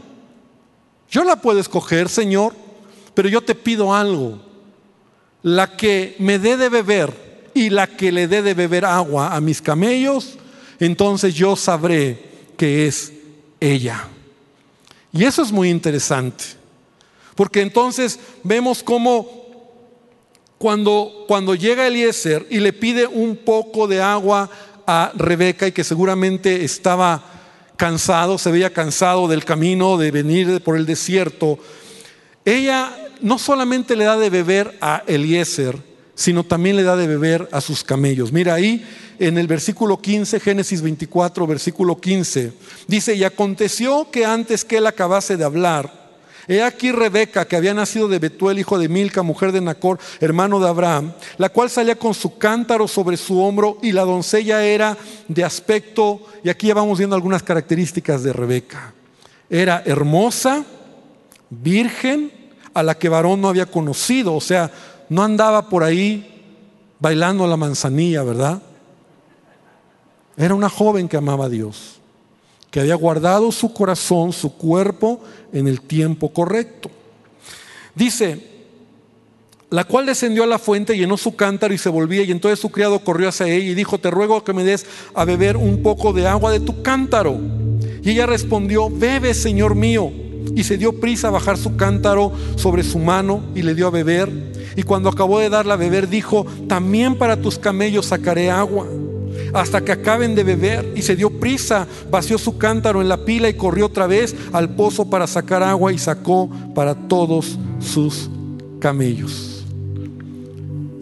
[1.11, 2.55] Yo la puedo escoger, Señor,
[3.15, 4.41] pero yo te pido algo.
[5.43, 9.41] La que me dé de beber y la que le dé de beber agua a
[9.41, 10.37] mis camellos,
[10.81, 12.23] entonces yo sabré
[12.57, 13.13] que es
[13.61, 14.09] ella.
[15.15, 16.45] Y eso es muy interesante.
[17.37, 19.45] Porque entonces vemos cómo
[20.59, 24.51] cuando, cuando llega Eliezer y le pide un poco de agua
[24.87, 27.23] a Rebeca y que seguramente estaba
[27.77, 31.59] cansado, se veía cansado del camino de venir por el desierto,
[32.45, 35.79] ella no solamente le da de beber a Eliezer,
[36.15, 38.33] sino también le da de beber a sus camellos.
[38.33, 38.85] Mira ahí
[39.19, 42.53] en el versículo 15, Génesis 24, versículo 15,
[42.87, 46.05] dice, y aconteció que antes que él acabase de hablar,
[46.47, 50.61] He aquí Rebeca, que había nacido de Betuel, hijo de Milca, mujer de Nacor, hermano
[50.61, 54.97] de Abraham, la cual salía con su cántaro sobre su hombro y la doncella era
[55.27, 58.93] de aspecto, y aquí ya vamos viendo algunas características de Rebeca.
[59.49, 60.65] Era hermosa,
[61.49, 62.31] virgen,
[62.75, 64.71] a la que varón no había conocido, o sea,
[65.09, 66.31] no andaba por ahí
[66.99, 68.63] bailando la manzanilla, ¿verdad?
[70.37, 72.01] Era una joven que amaba a Dios,
[72.71, 75.21] que había guardado su corazón, su cuerpo
[75.53, 76.91] en el tiempo correcto.
[77.95, 78.55] Dice,
[79.71, 82.71] la cual descendió a la fuente, llenó su cántaro y se volvía, y entonces su
[82.71, 86.13] criado corrió hacia ella y dijo, te ruego que me des a beber un poco
[86.13, 87.39] de agua de tu cántaro.
[88.03, 90.24] Y ella respondió, bebe, Señor mío.
[90.55, 93.91] Y se dio prisa a bajar su cántaro sobre su mano y le dio a
[93.91, 94.31] beber.
[94.77, 98.87] Y cuando acabó de darle a beber, dijo, también para tus camellos sacaré agua
[99.53, 100.93] hasta que acaben de beber.
[100.95, 104.71] Y se dio prisa, vació su cántaro en la pila y corrió otra vez al
[104.71, 108.29] pozo para sacar agua y sacó para todos sus
[108.81, 109.65] camellos.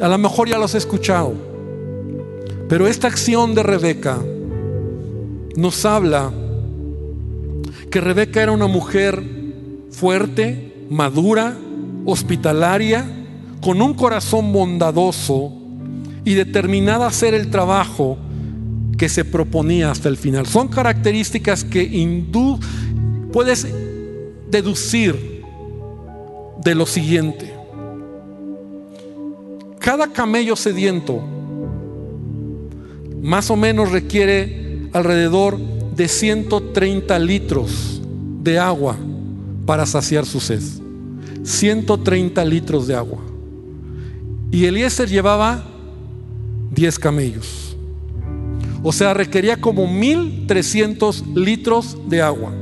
[0.00, 1.32] A lo mejor ya los he escuchado,
[2.68, 4.18] pero esta acción de Rebeca
[5.56, 6.32] nos habla
[7.90, 9.22] que Rebeca era una mujer
[9.90, 11.56] fuerte, madura,
[12.04, 13.04] hospitalaria,
[13.60, 15.52] con un corazón bondadoso
[16.24, 18.18] y determinada a hacer el trabajo
[18.98, 20.46] que se proponía hasta el final.
[20.46, 21.82] Son características que
[23.32, 23.66] puedes
[24.50, 25.42] deducir
[26.62, 27.52] de lo siguiente.
[29.78, 31.22] Cada camello sediento
[33.22, 35.58] más o menos requiere alrededor
[36.02, 38.02] de 130 litros
[38.42, 38.96] de agua
[39.64, 40.60] para saciar su sed.
[41.44, 43.20] 130 litros de agua.
[44.50, 45.64] Y Eliezer llevaba
[46.72, 47.76] 10 camellos.
[48.82, 52.52] O sea, requería como 1300 litros de agua.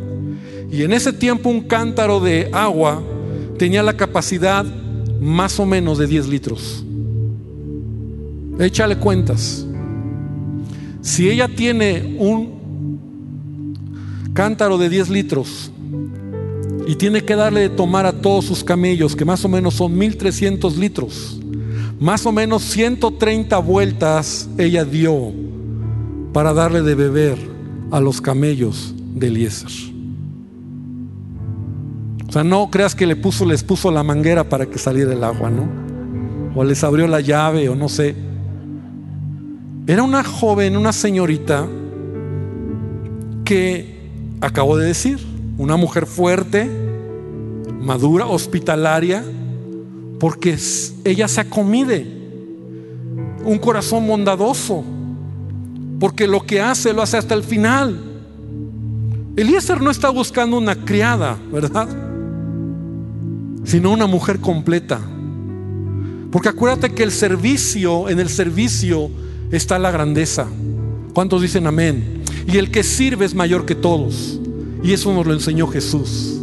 [0.70, 3.02] Y en ese tiempo un cántaro de agua
[3.56, 4.66] tenía la capacidad
[5.18, 6.84] más o menos de 10 litros.
[8.58, 9.64] Échale cuentas.
[11.00, 12.59] Si ella tiene un
[14.40, 15.70] cántaro de 10 litros
[16.86, 19.98] y tiene que darle de tomar a todos sus camellos, que más o menos son
[19.98, 21.38] 1300 litros,
[22.00, 25.30] más o menos 130 vueltas ella dio
[26.32, 27.36] para darle de beber
[27.90, 29.68] a los camellos de Eliezer.
[32.26, 35.22] O sea, no creas que le puso, les puso la manguera para que saliera el
[35.22, 35.68] agua, ¿no?
[36.58, 38.16] O les abrió la llave, o no sé.
[39.86, 41.68] Era una joven, una señorita
[43.44, 43.99] que
[44.40, 45.18] acabo de decir,
[45.58, 46.70] una mujer fuerte,
[47.80, 49.24] madura, hospitalaria,
[50.18, 50.58] porque
[51.04, 52.06] ella se acomide,
[53.44, 54.84] un corazón bondadoso
[56.00, 58.00] porque lo que hace lo hace hasta el final.
[59.36, 61.88] Eliezer no está buscando una criada, ¿verdad?
[63.64, 64.98] Sino una mujer completa.
[66.32, 69.10] Porque acuérdate que el servicio, en el servicio
[69.52, 70.46] está la grandeza.
[71.12, 72.19] ¿Cuántos dicen amén?
[72.46, 74.38] Y el que sirve es mayor que todos.
[74.82, 76.40] Y eso nos lo enseñó Jesús.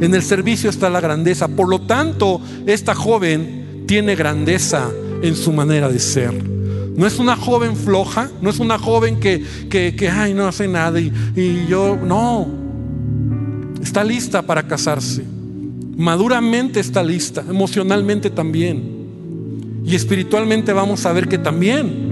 [0.00, 1.48] En el servicio está la grandeza.
[1.48, 4.90] Por lo tanto, esta joven tiene grandeza
[5.22, 6.32] en su manera de ser.
[6.96, 11.00] No es una joven floja, no es una joven que, que, ay, no hace nada
[11.00, 12.48] y, y yo, no.
[13.82, 15.24] Está lista para casarse.
[15.96, 19.00] Maduramente está lista, emocionalmente también.
[19.84, 22.09] Y espiritualmente vamos a ver que también.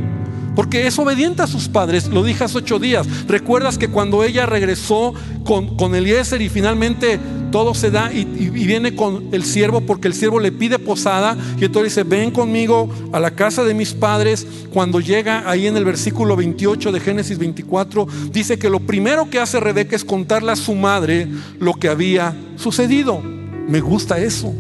[0.59, 3.07] Porque es obediente a sus padres, lo dije hace ocho días.
[3.29, 7.21] Recuerdas que cuando ella regresó con, con Eliezer y finalmente
[7.53, 11.65] todo se da y, viene con el siervo porque el siervo le pide posada y
[11.65, 14.49] entonces dice, ven conmigo a la casa de mis padres.
[14.73, 19.39] Cuando llega ahí en el versículo 28 de Génesis 24, dice que lo primero que
[19.39, 21.29] hace Rebeca es contarle a su madre
[21.61, 23.21] lo que había sucedido.
[23.21, 24.53] Me gusta eso.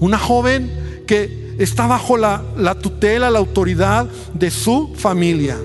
[0.00, 0.70] Una joven
[1.06, 5.56] que está bajo la, la tutela, la autoridad de su familia,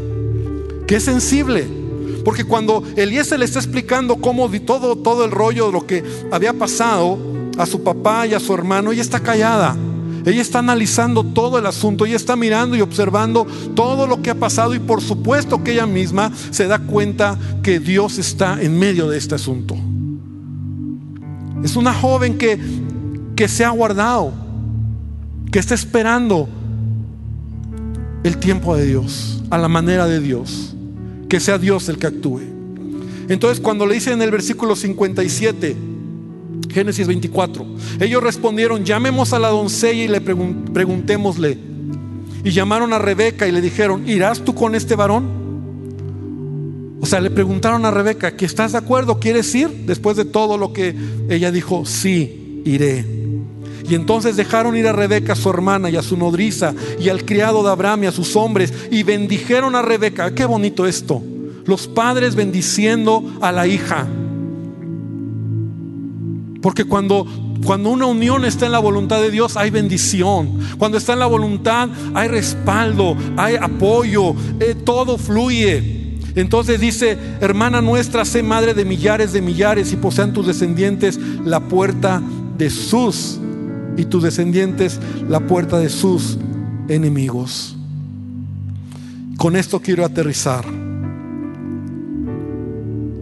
[0.88, 1.84] que es sensible
[2.24, 6.54] porque cuando Eliezer le está explicando cómo todo, todo el rollo de lo que había
[6.54, 7.18] pasado
[7.58, 9.76] a su papá y a su hermano, ella está callada.
[10.26, 14.36] Ella está analizando todo el asunto, ella está mirando y observando todo lo que ha
[14.36, 19.10] pasado y por supuesto que ella misma se da cuenta que Dios está en medio
[19.10, 19.76] de este asunto.
[21.62, 22.58] Es una joven que,
[23.36, 24.32] que se ha guardado,
[25.54, 26.50] que está esperando
[28.24, 30.74] el tiempo de Dios, a la manera de Dios
[31.30, 32.42] que sea Dios el que actúe.
[33.30, 35.76] Entonces cuando le dice en el versículo 57,
[36.72, 37.66] Génesis 24,
[38.00, 41.58] ellos respondieron, llamemos a la doncella y le preguntémosle.
[42.44, 45.28] Y llamaron a Rebeca y le dijeron, ¿irás tú con este varón?
[47.00, 49.20] O sea, le preguntaron a Rebeca, ¿que estás de acuerdo?
[49.20, 49.70] ¿Quieres ir?
[49.86, 50.96] Después de todo lo que
[51.30, 53.13] ella dijo, sí, iré.
[53.86, 57.64] Y entonces dejaron ir a Rebeca, su hermana, y a su nodriza, y al criado
[57.64, 60.34] de Abraham y a sus hombres, y bendijeron a Rebeca.
[60.34, 61.22] Qué bonito esto.
[61.66, 64.08] Los padres bendiciendo a la hija.
[66.62, 67.28] Porque cuando,
[67.66, 70.60] cuando una unión está en la voluntad de Dios, hay bendición.
[70.78, 76.18] Cuando está en la voluntad, hay respaldo, hay apoyo, eh, todo fluye.
[76.36, 81.60] Entonces dice, hermana nuestra, sé madre de millares de millares y posean tus descendientes la
[81.60, 82.22] puerta
[82.58, 83.40] de sus
[83.98, 86.38] y tus descendientes la puerta de sus
[86.88, 87.76] enemigos.
[89.38, 90.66] Con esto quiero aterrizar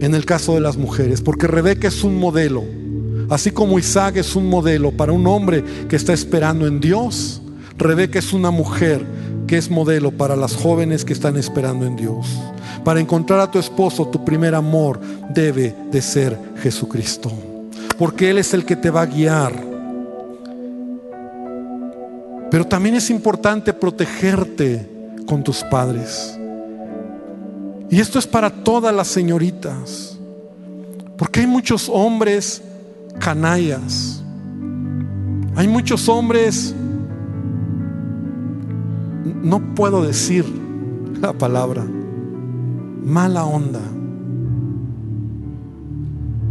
[0.00, 2.64] en el caso de las mujeres, porque Rebeca es un modelo,
[3.30, 7.40] así como Isaac es un modelo para un hombre que está esperando en Dios,
[7.78, 9.04] Rebeca es una mujer
[9.46, 12.26] que es modelo para las jóvenes que están esperando en Dios.
[12.84, 15.00] Para encontrar a tu esposo, tu primer amor
[15.34, 17.32] debe de ser Jesucristo.
[17.98, 19.71] Porque Él es el que te va a guiar.
[22.52, 24.86] Pero también es importante protegerte
[25.26, 26.38] con tus padres.
[27.88, 30.18] Y esto es para todas las señoritas.
[31.16, 32.60] Porque hay muchos hombres
[33.18, 34.22] canallas.
[35.56, 36.74] Hay muchos hombres,
[39.42, 40.44] no puedo decir
[41.22, 41.86] la palabra,
[43.02, 43.80] mala onda,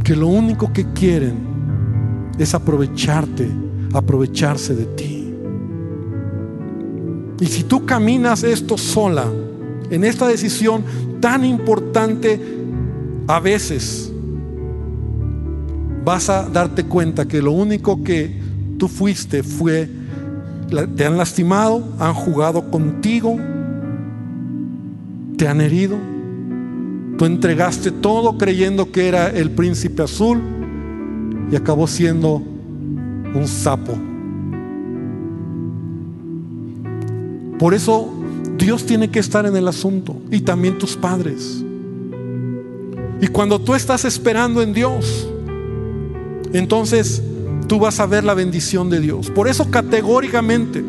[0.03, 1.37] que lo único que quieren
[2.39, 3.47] es aprovecharte,
[3.93, 5.20] aprovecharse de ti.
[7.41, 9.25] Y si tú caminas esto sola,
[9.89, 10.83] en esta decisión
[11.19, 12.39] tan importante,
[13.27, 14.09] a veces
[16.05, 18.39] vas a darte cuenta que lo único que
[18.77, 19.89] tú fuiste fue,
[20.95, 23.37] te han lastimado, han jugado contigo,
[25.35, 25.97] te han herido
[27.21, 30.41] Tú entregaste todo creyendo que era el príncipe azul
[31.51, 33.93] y acabó siendo un sapo.
[37.61, 38.09] Por eso
[38.57, 41.63] Dios tiene que estar en el asunto y también tus padres.
[43.21, 45.29] Y cuando tú estás esperando en Dios,
[46.53, 47.21] entonces
[47.67, 49.29] tú vas a ver la bendición de Dios.
[49.29, 50.83] Por eso categóricamente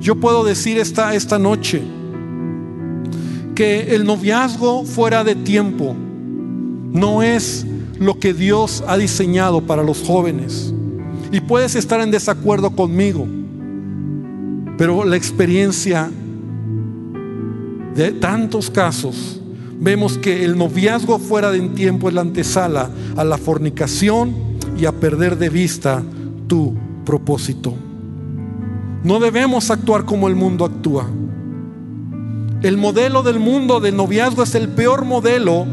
[0.00, 1.80] yo puedo decir esta, esta noche,
[3.54, 5.94] que el noviazgo fuera de tiempo
[6.92, 7.64] no es
[8.00, 10.74] lo que Dios ha diseñado para los jóvenes.
[11.30, 13.28] Y puedes estar en desacuerdo conmigo,
[14.80, 16.10] pero la experiencia
[17.94, 19.38] de tantos casos,
[19.78, 24.34] vemos que el noviazgo fuera de tiempo es la antesala a la fornicación
[24.78, 26.02] y a perder de vista
[26.46, 26.74] tu
[27.04, 27.74] propósito.
[29.04, 31.06] No debemos actuar como el mundo actúa.
[32.62, 35.66] El modelo del mundo de noviazgo es el peor modelo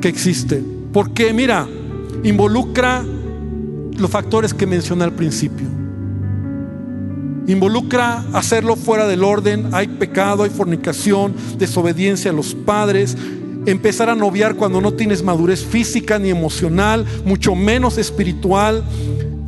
[0.00, 0.62] que existe.
[0.92, 1.66] Porque mira,
[2.22, 3.04] involucra
[3.98, 5.85] los factores que mencioné al principio.
[7.46, 9.68] Involucra hacerlo fuera del orden.
[9.72, 13.16] Hay pecado, hay fornicación, desobediencia a los padres.
[13.66, 18.84] Empezar a noviar cuando no tienes madurez física ni emocional, mucho menos espiritual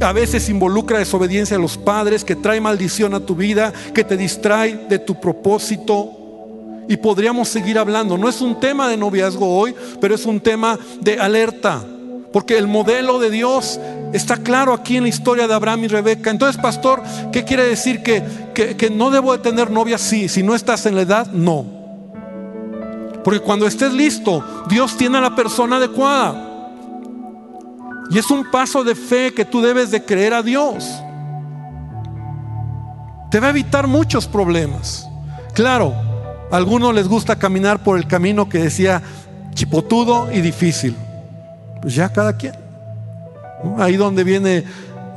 [0.00, 4.16] a veces involucra desobediencia a los padres, que trae maldición a tu vida, que te
[4.16, 6.12] distrae de tu propósito.
[6.88, 8.16] Y podríamos seguir hablando.
[8.16, 11.84] No es un tema de noviazgo hoy, pero es un tema de alerta.
[12.32, 13.80] Porque el modelo de Dios
[14.12, 16.30] está claro aquí en la historia de Abraham y Rebeca.
[16.30, 17.02] Entonces, pastor,
[17.32, 18.02] ¿qué quiere decir?
[18.02, 18.22] Que,
[18.54, 19.98] que no debo de tener novia?
[19.98, 21.64] Si no estás en la edad, no.
[23.24, 26.44] Porque cuando estés listo, Dios tiene a la persona adecuada.
[28.10, 31.02] Y es un paso de fe que tú debes de creer a Dios.
[33.30, 35.06] Te va a evitar muchos problemas.
[35.52, 35.92] Claro,
[36.50, 39.02] a algunos les gusta caminar por el camino que decía
[39.52, 40.96] chipotudo y difícil.
[41.80, 42.54] Pues ya cada quien.
[43.78, 44.64] Ahí donde viene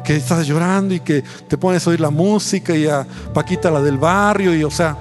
[0.04, 3.82] que estás llorando y que te pones a oír la música y a Paquita la
[3.82, 4.98] del barrio y o sea,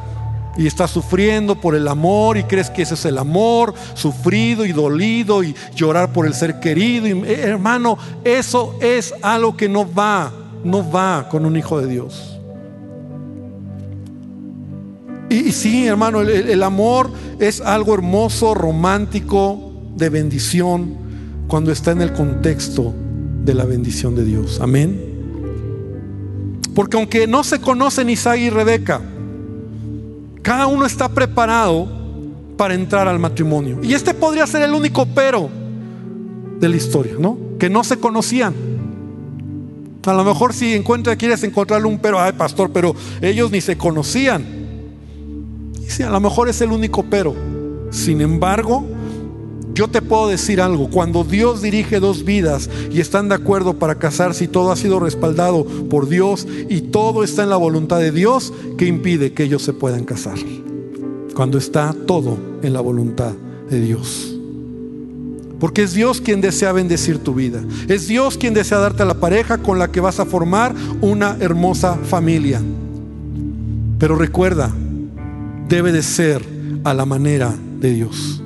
[0.57, 4.73] y estás sufriendo por el amor y crees que ese es el amor, sufrido y
[4.73, 7.07] dolido y llorar por el ser querido.
[7.07, 10.33] Y, eh, hermano, eso es algo que no va,
[10.65, 12.39] no va con un hijo de Dios.
[15.31, 17.09] Y, sí, hermano, el amor
[17.39, 21.10] es algo hermoso, romántico, de bendición,
[21.51, 22.95] cuando está en el contexto
[23.45, 24.61] de la bendición de Dios.
[24.61, 24.99] Amén.
[26.75, 29.03] Porque aunque no se conocen Isaac y Rebeca,
[30.43, 31.89] cada uno está preparado
[32.57, 33.81] para entrar al matrimonio.
[33.83, 35.51] Y este podría ser el único pero
[36.61, 37.37] de la historia, ¿no?
[37.59, 38.55] Que no se conocían.
[40.07, 43.77] A lo mejor si encuentra, quieres encontrarle un pero, ay pastor, pero ellos ni se
[43.77, 44.45] conocían.
[45.99, 47.35] Y a lo mejor es el único pero.
[47.91, 48.87] Sin embargo,
[49.75, 53.97] yo te puedo decir algo, cuando Dios dirige dos vidas y están de acuerdo para
[53.97, 58.13] casarse y todo ha sido respaldado por Dios y todo está en la voluntad de
[58.13, 60.39] Dios, ¿qué impide que ellos se puedan casar?
[61.35, 63.33] Cuando está todo en la voluntad
[63.71, 64.35] de Dios.
[65.61, 67.63] Porque es Dios quien desea bendecir tu vida.
[67.87, 71.37] Es Dios quien desea darte a la pareja con la que vas a formar una
[71.39, 72.63] hermosa familia.
[73.99, 74.75] Pero recuerda,
[75.69, 76.43] debe de ser
[76.83, 78.40] a la manera de Dios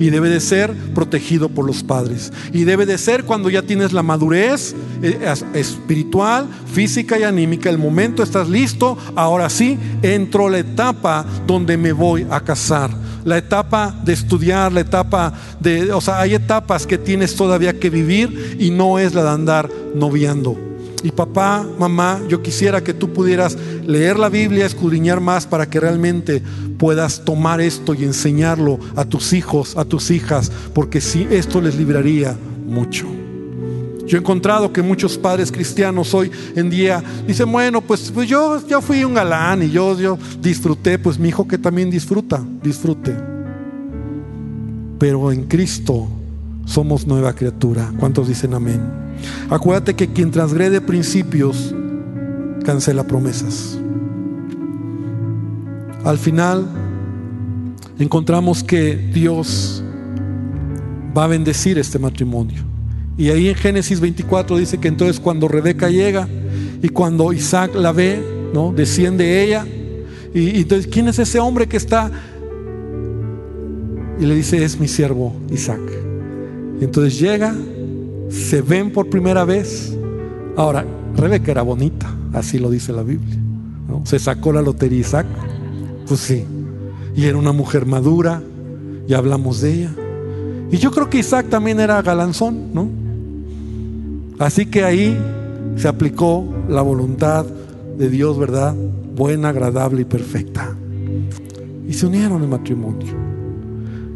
[0.00, 2.32] y debe de ser protegido por los padres.
[2.52, 7.78] Y debe de ser cuando ya tienes la madurez eh, espiritual, física y anímica, el
[7.78, 12.90] momento estás listo, ahora sí, entro la etapa donde me voy a casar.
[13.24, 17.90] La etapa de estudiar, la etapa de, o sea, hay etapas que tienes todavía que
[17.90, 20.69] vivir y no es la de andar noviando.
[21.02, 25.80] Y papá, mamá, yo quisiera que tú pudieras leer la Biblia, escudriñar más para que
[25.80, 26.42] realmente
[26.78, 31.76] puedas tomar esto y enseñarlo a tus hijos, a tus hijas, porque si esto les
[31.76, 32.36] libraría
[32.66, 33.06] mucho.
[34.06, 38.60] Yo he encontrado que muchos padres cristianos hoy en día dicen, bueno, pues, pues yo,
[38.80, 43.14] fui un galán y yo, yo disfruté, pues mi hijo que también disfruta, disfrute.
[44.98, 46.08] Pero en Cristo
[46.70, 47.92] somos nueva criatura.
[47.98, 48.80] ¿Cuántos dicen amén?
[49.50, 51.74] Acuérdate que quien transgrede principios
[52.64, 53.76] cancela promesas.
[56.04, 56.66] Al final
[57.98, 59.82] encontramos que Dios
[61.16, 62.62] va a bendecir este matrimonio.
[63.18, 66.28] Y ahí en Génesis 24 dice que entonces cuando Rebeca llega
[66.80, 68.22] y cuando Isaac la ve,
[68.54, 68.72] ¿no?
[68.72, 69.66] Desciende ella.
[70.32, 72.10] Y, y entonces, ¿quién es ese hombre que está?
[74.20, 75.99] Y le dice, es mi siervo Isaac.
[76.80, 77.54] Entonces llega,
[78.30, 79.96] se ven por primera vez.
[80.56, 80.84] Ahora,
[81.16, 83.36] Rebeca era bonita, así lo dice la Biblia.
[84.04, 85.26] Se sacó la lotería Isaac,
[86.06, 86.44] pues sí.
[87.14, 88.42] Y era una mujer madura,
[89.06, 89.90] y hablamos de ella.
[90.70, 92.88] Y yo creo que Isaac también era galanzón, ¿no?
[94.38, 95.18] Así que ahí
[95.76, 97.44] se aplicó la voluntad
[97.98, 98.74] de Dios, ¿verdad?
[99.16, 100.74] Buena, agradable y perfecta.
[101.86, 103.29] Y se unieron en matrimonio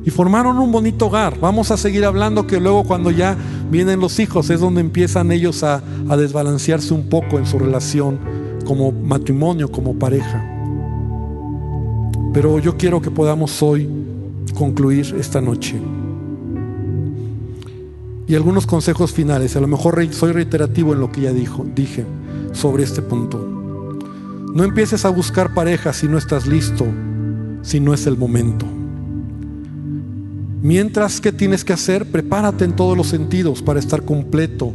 [0.05, 1.39] y formaron un bonito hogar.
[1.41, 3.37] Vamos a seguir hablando que luego cuando ya
[3.71, 5.83] vienen los hijos es donde empiezan ellos a,
[6.17, 8.19] desbalancearse un poco en su relación
[8.67, 10.45] como matrimonio, como pareja.
[12.33, 13.89] Pero yo quiero que podamos hoy
[14.55, 15.81] concluir esta noche.
[18.27, 19.57] Y algunos consejos finales.
[19.57, 22.05] A lo mejor soy reiterativo en lo que ya dijo, dije
[22.53, 23.39] sobre este punto.
[24.55, 26.87] No empieces a buscar pareja si no estás listo,
[27.63, 28.67] si no es el momento.
[30.65, 32.07] Mientras, ¿qué tienes que hacer?
[32.07, 34.73] Prepárate en todos los sentidos para estar completo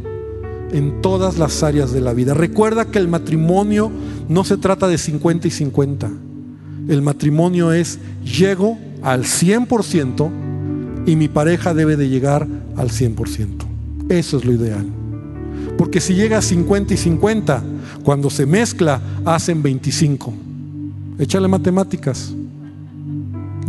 [0.70, 2.32] en todas las áreas de la vida.
[2.32, 3.90] Recuerda que el matrimonio
[4.28, 6.08] no se trata de 50 y 50.
[6.86, 10.30] El matrimonio es llego al 100%
[11.06, 13.48] y mi pareja debe de llegar al 100%.
[14.10, 14.86] Eso es lo ideal.
[15.76, 17.64] Porque si llega a 50 y 50,
[18.04, 20.32] cuando se mezcla, hacen 25.
[21.18, 22.32] Échale matemáticas.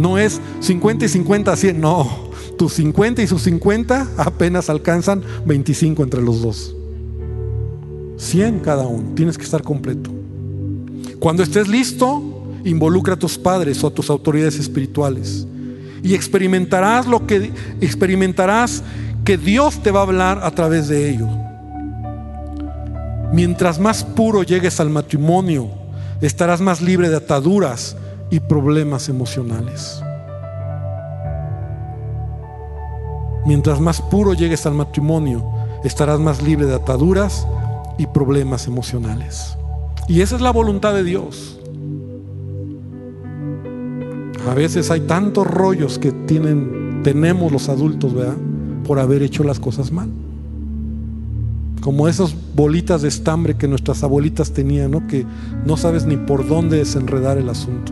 [0.02, 2.32] No es 50 y 50, 100, no.
[2.58, 6.76] Tus 50 y sus 50 apenas alcanzan 25 entre los dos.
[8.18, 10.10] 100 cada uno, tienes que estar completo.
[11.20, 12.20] Cuando estés listo,
[12.66, 15.46] involucra a tus padres o a tus autoridades espirituales
[16.02, 18.82] y experimentarás lo que experimentarás
[19.24, 21.30] que Dios te va a hablar a través de ellos.
[23.32, 25.70] Mientras más puro llegues al matrimonio,
[26.22, 27.96] estarás más libre de ataduras
[28.32, 30.02] y problemas emocionales.
[33.46, 35.44] Mientras más puro llegues al matrimonio,
[35.84, 37.46] estarás más libre de ataduras
[37.98, 39.58] y problemas emocionales.
[40.08, 41.60] Y esa es la voluntad de Dios.
[44.50, 48.38] A veces hay tantos rollos que tienen, tenemos los adultos, ¿verdad?
[48.88, 50.10] Por haber hecho las cosas mal.
[51.82, 55.08] Como esas bolitas de estambre que nuestras abuelitas tenían, ¿no?
[55.08, 55.26] Que
[55.66, 57.92] no sabes ni por dónde desenredar el asunto.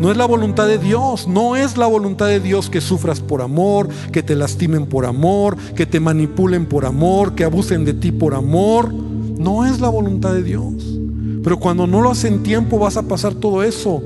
[0.00, 3.40] No es la voluntad de Dios, no es la voluntad de Dios que sufras por
[3.40, 8.12] amor, que te lastimen por amor, que te manipulen por amor, que abusen de ti
[8.12, 8.92] por amor.
[8.92, 10.74] No es la voluntad de Dios.
[11.42, 14.02] Pero cuando no lo hacen tiempo vas a pasar todo eso.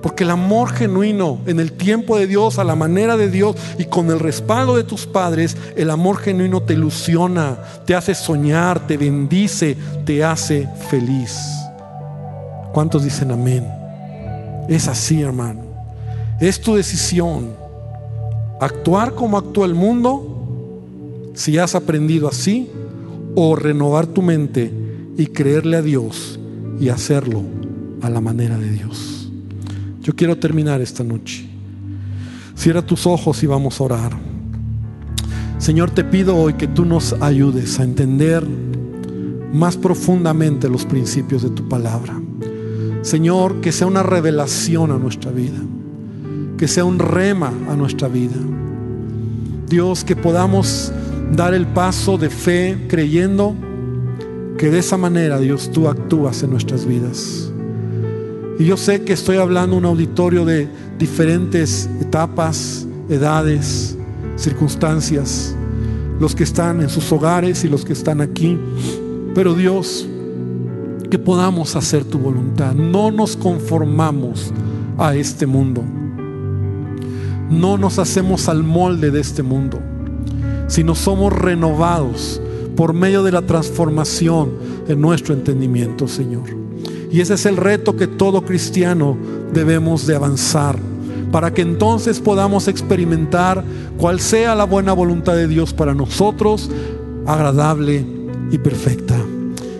[0.00, 3.84] Porque el amor genuino en el tiempo de Dios, a la manera de Dios y
[3.84, 8.96] con el respaldo de tus padres, el amor genuino te ilusiona, te hace soñar, te
[8.96, 9.76] bendice,
[10.06, 11.36] te hace feliz.
[12.72, 13.77] ¿Cuántos dicen amén?
[14.68, 15.62] Es así, hermano.
[16.40, 17.52] Es tu decisión.
[18.60, 22.68] Actuar como actúa el mundo, si has aprendido así,
[23.34, 24.72] o renovar tu mente
[25.16, 26.38] y creerle a Dios
[26.80, 27.42] y hacerlo
[28.02, 29.30] a la manera de Dios.
[30.02, 31.48] Yo quiero terminar esta noche
[32.58, 34.12] Cierra tus ojos y vamos a orar.
[35.58, 38.44] Señor, te pido hoy que tú nos ayudes a entender
[39.52, 42.20] más profundamente los principios de tu palabra.
[43.02, 45.58] Señor, que sea una revelación a nuestra vida,
[46.56, 48.36] que sea un rema a nuestra vida.
[49.68, 50.92] Dios, que podamos
[51.34, 53.54] dar el paso de fe creyendo
[54.56, 57.52] que de esa manera, Dios, tú actúas en nuestras vidas.
[58.58, 60.68] Y yo sé que estoy hablando un auditorio de
[60.98, 63.96] diferentes etapas, edades,
[64.36, 65.54] circunstancias,
[66.18, 68.58] los que están en sus hogares y los que están aquí.
[69.34, 70.08] Pero Dios,
[71.10, 72.74] que podamos hacer tu voluntad.
[72.74, 74.52] No nos conformamos
[74.98, 75.82] a este mundo.
[77.50, 79.78] No nos hacemos al molde de este mundo,
[80.66, 82.40] sino somos renovados
[82.76, 84.52] por medio de la transformación
[84.86, 86.44] de nuestro entendimiento, Señor.
[87.10, 89.16] Y ese es el reto que todo cristiano
[89.52, 90.78] debemos de avanzar
[91.32, 93.64] para que entonces podamos experimentar
[93.98, 96.70] cuál sea la buena voluntad de Dios para nosotros,
[97.26, 98.04] agradable
[98.50, 99.16] y perfecta.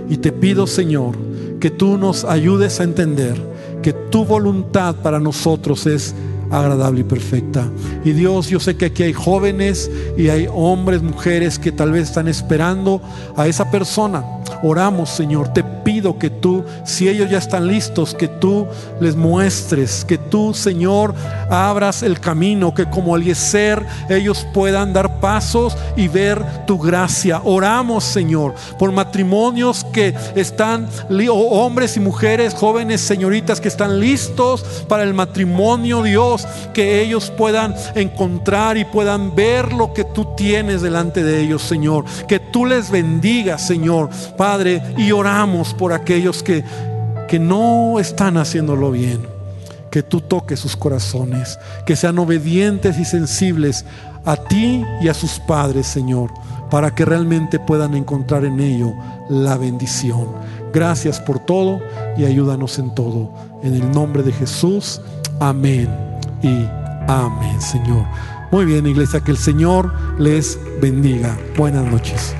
[0.09, 1.17] Y te pido, Señor,
[1.61, 3.37] que tú nos ayudes a entender
[3.83, 6.15] que tu voluntad para nosotros es
[6.51, 7.69] agradable y perfecta.
[8.05, 12.09] Y Dios, yo sé que aquí hay jóvenes y hay hombres, mujeres que tal vez
[12.09, 13.03] están esperando
[13.37, 14.25] a esa persona.
[14.63, 18.67] Oramos, Señor, te pido que tú, si ellos ya están listos, que tú
[19.01, 21.15] les muestres, que tú, Señor,
[21.51, 27.41] abras el camino, que como ser ellos puedan dar pasos y ver tu gracia.
[27.45, 30.89] Oramos, Señor, por matrimonios que están,
[31.31, 37.75] hombres y mujeres, jóvenes, señoritas que están listos para el matrimonio, Dios, que ellos puedan
[37.95, 42.05] encontrar y puedan ver lo que tú tienes delante de ellos, Señor.
[42.27, 44.11] Que tú les bendigas, Señor,
[44.49, 46.65] Padre, y oramos por aquellos que,
[47.29, 49.21] que no están haciéndolo bien.
[49.91, 53.85] Que tú toques sus corazones, que sean obedientes y sensibles
[54.25, 56.31] a ti y a sus padres, Señor,
[56.71, 58.95] para que realmente puedan encontrar en ello
[59.29, 60.29] la bendición.
[60.73, 61.83] Gracias por todo
[62.17, 63.31] y ayúdanos en todo.
[63.63, 65.03] En el nombre de Jesús,
[65.41, 65.91] amén
[66.43, 66.67] y
[67.07, 68.07] amén, Señor.
[68.51, 71.37] Muy bien, iglesia, que el Señor les bendiga.
[71.55, 72.35] Buenas noches.